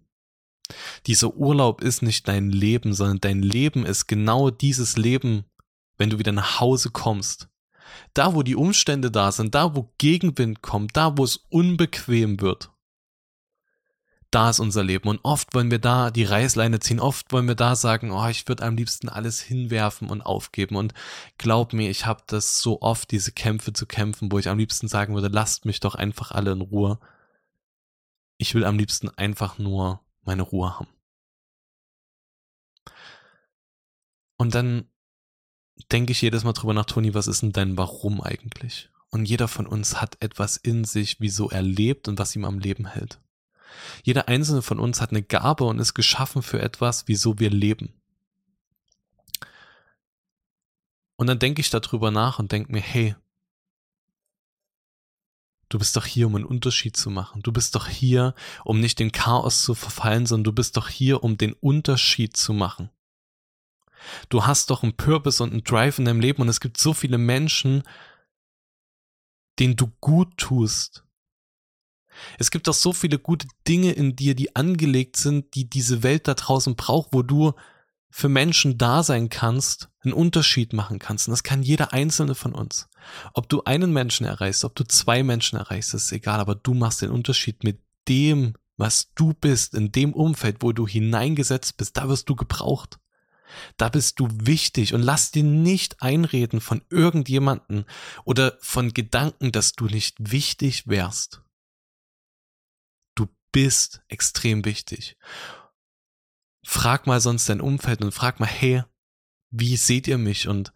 Dieser 1.06 1.34
Urlaub 1.34 1.82
ist 1.82 2.02
nicht 2.02 2.26
dein 2.28 2.50
Leben, 2.50 2.94
sondern 2.94 3.20
dein 3.20 3.42
Leben 3.42 3.84
ist 3.84 4.06
genau 4.06 4.50
dieses 4.50 4.96
Leben, 4.96 5.44
wenn 5.98 6.10
du 6.10 6.18
wieder 6.18 6.32
nach 6.32 6.60
Hause 6.60 6.90
kommst. 6.90 7.48
Da, 8.14 8.34
wo 8.34 8.42
die 8.42 8.56
Umstände 8.56 9.10
da 9.10 9.30
sind, 9.30 9.54
da, 9.54 9.74
wo 9.76 9.92
Gegenwind 9.98 10.62
kommt, 10.62 10.96
da, 10.96 11.16
wo 11.16 11.24
es 11.24 11.36
unbequem 11.48 12.40
wird. 12.40 12.70
Da 14.30 14.50
ist 14.50 14.58
unser 14.58 14.82
Leben. 14.82 15.08
Und 15.08 15.20
oft 15.22 15.54
wollen 15.54 15.70
wir 15.70 15.78
da 15.78 16.10
die 16.10 16.24
Reißleine 16.24 16.80
ziehen. 16.80 16.98
Oft 16.98 17.30
wollen 17.30 17.46
wir 17.46 17.54
da 17.54 17.76
sagen, 17.76 18.10
oh, 18.10 18.26
ich 18.26 18.48
würde 18.48 18.64
am 18.64 18.76
liebsten 18.76 19.08
alles 19.08 19.40
hinwerfen 19.40 20.10
und 20.10 20.22
aufgeben. 20.22 20.74
Und 20.74 20.92
glaub 21.38 21.72
mir, 21.72 21.88
ich 21.88 22.04
habe 22.04 22.22
das 22.26 22.58
so 22.58 22.82
oft, 22.82 23.12
diese 23.12 23.30
Kämpfe 23.30 23.72
zu 23.72 23.86
kämpfen, 23.86 24.32
wo 24.32 24.40
ich 24.40 24.48
am 24.48 24.58
liebsten 24.58 24.88
sagen 24.88 25.14
würde, 25.14 25.28
lasst 25.28 25.66
mich 25.66 25.78
doch 25.78 25.94
einfach 25.94 26.32
alle 26.32 26.50
in 26.50 26.62
Ruhe. 26.62 26.98
Ich 28.36 28.56
will 28.56 28.64
am 28.64 28.76
liebsten 28.76 29.08
einfach 29.08 29.58
nur 29.58 30.00
meine 30.26 30.42
Ruhe 30.42 30.78
haben. 30.78 30.88
Und 34.36 34.54
dann 34.54 34.88
denke 35.92 36.12
ich 36.12 36.22
jedes 36.22 36.44
Mal 36.44 36.52
drüber 36.52 36.74
nach, 36.74 36.86
Toni, 36.86 37.14
was 37.14 37.26
ist 37.26 37.42
denn 37.42 37.52
dein 37.52 37.76
Warum 37.76 38.20
eigentlich? 38.20 38.90
Und 39.10 39.26
jeder 39.26 39.48
von 39.48 39.66
uns 39.66 40.00
hat 40.00 40.20
etwas 40.20 40.56
in 40.56 40.84
sich, 40.84 41.20
wieso 41.20 41.50
er 41.50 41.62
lebt 41.62 42.08
und 42.08 42.18
was 42.18 42.34
ihm 42.34 42.44
am 42.44 42.58
Leben 42.58 42.86
hält. 42.86 43.20
Jeder 44.02 44.28
einzelne 44.28 44.62
von 44.62 44.78
uns 44.78 45.00
hat 45.00 45.10
eine 45.10 45.22
Gabe 45.22 45.64
und 45.64 45.78
ist 45.78 45.94
geschaffen 45.94 46.42
für 46.42 46.60
etwas, 46.60 47.06
wieso 47.06 47.38
wir 47.38 47.50
leben. 47.50 47.92
Und 51.16 51.28
dann 51.28 51.38
denke 51.38 51.60
ich 51.60 51.70
darüber 51.70 52.10
nach 52.10 52.38
und 52.38 52.50
denke 52.50 52.72
mir, 52.72 52.80
hey, 52.80 53.14
Du 55.68 55.78
bist 55.78 55.96
doch 55.96 56.06
hier, 56.06 56.26
um 56.26 56.36
einen 56.36 56.44
Unterschied 56.44 56.96
zu 56.96 57.10
machen. 57.10 57.42
Du 57.42 57.52
bist 57.52 57.74
doch 57.74 57.88
hier, 57.88 58.34
um 58.64 58.80
nicht 58.80 59.00
in 59.00 59.12
Chaos 59.12 59.62
zu 59.62 59.74
verfallen, 59.74 60.26
sondern 60.26 60.44
du 60.44 60.52
bist 60.52 60.76
doch 60.76 60.88
hier, 60.88 61.24
um 61.24 61.36
den 61.36 61.54
Unterschied 61.54 62.36
zu 62.36 62.52
machen. 62.52 62.90
Du 64.28 64.46
hast 64.46 64.70
doch 64.70 64.82
einen 64.82 64.96
Purpose 64.96 65.42
und 65.42 65.52
einen 65.52 65.64
Drive 65.64 65.98
in 65.98 66.04
deinem 66.04 66.20
Leben 66.20 66.42
und 66.42 66.48
es 66.48 66.60
gibt 66.60 66.78
so 66.78 66.92
viele 66.92 67.18
Menschen, 67.18 67.82
denen 69.58 69.76
du 69.76 69.88
gut 70.00 70.36
tust. 70.36 71.04
Es 72.38 72.50
gibt 72.50 72.68
doch 72.68 72.74
so 72.74 72.92
viele 72.92 73.18
gute 73.18 73.48
Dinge 73.66 73.92
in 73.92 74.14
dir, 74.14 74.34
die 74.34 74.54
angelegt 74.54 75.16
sind, 75.16 75.54
die 75.54 75.68
diese 75.68 76.02
Welt 76.02 76.28
da 76.28 76.34
draußen 76.34 76.76
braucht, 76.76 77.08
wo 77.12 77.22
du 77.22 77.54
für 78.16 78.28
Menschen 78.28 78.78
da 78.78 79.02
sein 79.02 79.28
kannst, 79.28 79.88
einen 80.04 80.12
Unterschied 80.12 80.72
machen 80.72 81.00
kannst. 81.00 81.26
Und 81.26 81.32
das 81.32 81.42
kann 81.42 81.64
jeder 81.64 81.92
einzelne 81.92 82.36
von 82.36 82.54
uns. 82.54 82.88
Ob 83.32 83.48
du 83.48 83.64
einen 83.64 83.92
Menschen 83.92 84.24
erreichst, 84.24 84.64
ob 84.64 84.76
du 84.76 84.84
zwei 84.84 85.24
Menschen 85.24 85.58
erreichst, 85.58 85.94
ist 85.94 86.12
egal, 86.12 86.38
aber 86.38 86.54
du 86.54 86.74
machst 86.74 87.02
den 87.02 87.10
Unterschied 87.10 87.64
mit 87.64 87.80
dem, 88.06 88.54
was 88.76 89.12
du 89.16 89.34
bist, 89.34 89.74
in 89.74 89.90
dem 89.90 90.12
Umfeld, 90.12 90.58
wo 90.60 90.70
du 90.70 90.86
hineingesetzt 90.86 91.76
bist, 91.76 91.96
da 91.96 92.08
wirst 92.08 92.28
du 92.28 92.36
gebraucht. 92.36 93.00
Da 93.78 93.88
bist 93.88 94.20
du 94.20 94.28
wichtig 94.30 94.94
und 94.94 95.02
lass 95.02 95.32
dir 95.32 95.42
nicht 95.42 96.00
einreden 96.00 96.60
von 96.60 96.82
irgendjemanden 96.90 97.84
oder 98.22 98.56
von 98.60 98.94
Gedanken, 98.94 99.50
dass 99.50 99.72
du 99.72 99.86
nicht 99.86 100.30
wichtig 100.30 100.86
wärst. 100.86 101.42
Du 103.16 103.26
bist 103.50 104.02
extrem 104.06 104.64
wichtig 104.64 105.16
frag 106.64 107.06
mal 107.06 107.20
sonst 107.20 107.48
dein 107.48 107.60
Umfeld 107.60 108.02
und 108.02 108.12
frag 108.12 108.40
mal, 108.40 108.46
hey, 108.46 108.82
wie 109.50 109.76
seht 109.76 110.08
ihr 110.08 110.18
mich 110.18 110.48
und 110.48 110.72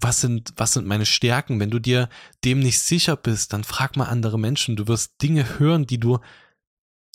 was 0.00 0.20
sind, 0.20 0.52
was 0.56 0.74
sind 0.74 0.86
meine 0.86 1.06
Stärken? 1.06 1.58
Wenn 1.58 1.70
du 1.70 1.78
dir 1.78 2.08
dem 2.44 2.60
nicht 2.60 2.80
sicher 2.80 3.16
bist, 3.16 3.52
dann 3.52 3.64
frag 3.64 3.96
mal 3.96 4.04
andere 4.04 4.38
Menschen. 4.38 4.76
Du 4.76 4.86
wirst 4.86 5.20
Dinge 5.22 5.58
hören, 5.58 5.86
die 5.86 5.98
du 5.98 6.18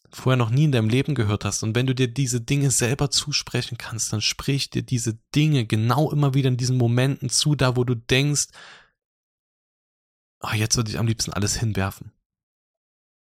vorher 0.09 0.37
noch 0.37 0.49
nie 0.49 0.65
in 0.65 0.71
deinem 0.71 0.89
Leben 0.89 1.15
gehört 1.15 1.45
hast. 1.45 1.63
Und 1.63 1.75
wenn 1.75 1.87
du 1.87 1.95
dir 1.95 2.07
diese 2.07 2.41
Dinge 2.41 2.71
selber 2.71 3.09
zusprechen 3.09 3.77
kannst, 3.77 4.11
dann 4.11 4.21
sprich 4.21 4.69
dir 4.69 4.83
diese 4.83 5.17
Dinge 5.33 5.65
genau 5.65 6.11
immer 6.11 6.33
wieder 6.33 6.49
in 6.49 6.57
diesen 6.57 6.77
Momenten 6.77 7.29
zu, 7.29 7.55
da 7.55 7.77
wo 7.77 7.85
du 7.85 7.95
denkst, 7.95 8.47
oh, 10.41 10.53
jetzt 10.53 10.75
würde 10.75 10.89
ich 10.89 10.99
am 10.99 11.07
liebsten 11.07 11.31
alles 11.31 11.55
hinwerfen. 11.57 12.11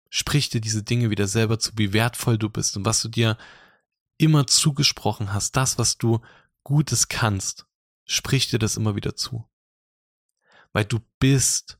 Sprich 0.09 0.49
dir 0.49 0.61
diese 0.61 0.83
Dinge 0.83 1.09
wieder 1.09 1.27
selber 1.27 1.59
zu, 1.59 1.71
wie 1.75 1.93
wertvoll 1.93 2.37
du 2.37 2.49
bist 2.49 2.77
und 2.77 2.85
was 2.85 3.01
du 3.01 3.09
dir 3.09 3.37
immer 4.19 4.45
zugesprochen 4.45 5.33
hast, 5.33 5.55
das, 5.55 5.79
was 5.79 5.97
du 5.97 6.19
Gutes 6.63 7.07
kannst, 7.07 7.65
sprich 8.05 8.49
dir 8.49 8.59
das 8.59 8.77
immer 8.77 8.95
wieder 8.95 9.15
zu. 9.15 9.49
Weil 10.71 10.85
du 10.85 10.99
bist 11.17 11.79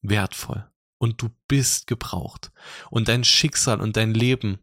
wertvoll 0.00 0.70
und 0.96 1.20
du 1.20 1.28
bist 1.48 1.86
gebraucht. 1.86 2.52
Und 2.90 3.08
dein 3.08 3.24
Schicksal 3.24 3.80
und 3.80 3.96
dein 3.96 4.14
Leben, 4.14 4.60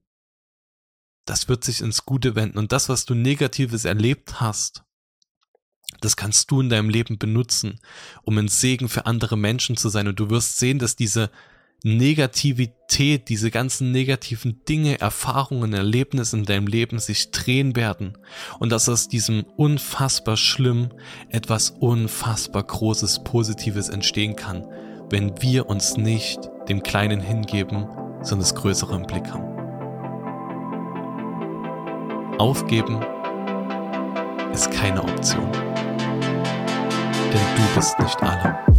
das 1.25 1.47
wird 1.47 1.63
sich 1.63 1.81
ins 1.81 2.05
Gute 2.05 2.35
wenden. 2.35 2.57
Und 2.57 2.71
das, 2.71 2.89
was 2.89 3.05
du 3.05 3.13
Negatives 3.13 3.85
erlebt 3.85 4.39
hast, 4.39 4.83
das 6.01 6.15
kannst 6.15 6.49
du 6.49 6.61
in 6.61 6.69
deinem 6.69 6.89
Leben 6.89 7.19
benutzen, 7.19 7.79
um 8.23 8.37
ein 8.37 8.47
Segen 8.47 8.89
für 8.89 9.05
andere 9.05 9.37
Menschen 9.37 9.77
zu 9.77 9.89
sein. 9.89 10.07
Und 10.07 10.19
du 10.19 10.29
wirst 10.29 10.57
sehen, 10.57 10.79
dass 10.79 10.95
diese 10.95 11.29
Negativität, 11.87 13.29
diese 13.29 13.51
ganzen 13.51 13.91
negativen 13.91 14.65
Dinge, 14.67 14.99
Erfahrungen, 14.99 15.71
Erlebnisse 15.71 16.35
in 16.35 16.43
deinem 16.43 16.65
Leben 16.65 16.97
sich 16.97 17.29
drehen 17.29 17.75
werden 17.75 18.17
und 18.57 18.71
dass 18.71 18.89
aus 18.89 19.07
diesem 19.07 19.45
unfassbar 19.55 20.35
schlimm 20.35 20.89
etwas 21.29 21.69
unfassbar 21.69 22.63
Großes, 22.63 23.23
Positives 23.23 23.89
entstehen 23.89 24.35
kann, 24.35 24.65
wenn 25.11 25.39
wir 25.43 25.69
uns 25.69 25.95
nicht 25.95 26.39
dem 26.67 26.81
Kleinen 26.81 27.19
hingeben, 27.19 27.85
sondern 28.23 28.39
das 28.39 28.55
Größere 28.55 28.95
im 28.95 29.03
Blick 29.03 29.29
haben. 29.31 29.45
Aufgeben 32.39 33.05
ist 34.51 34.71
keine 34.71 35.03
Option, 35.03 35.51
denn 37.31 37.45
du 37.55 37.75
bist 37.75 37.99
nicht 37.99 38.23
alle. 38.23 38.74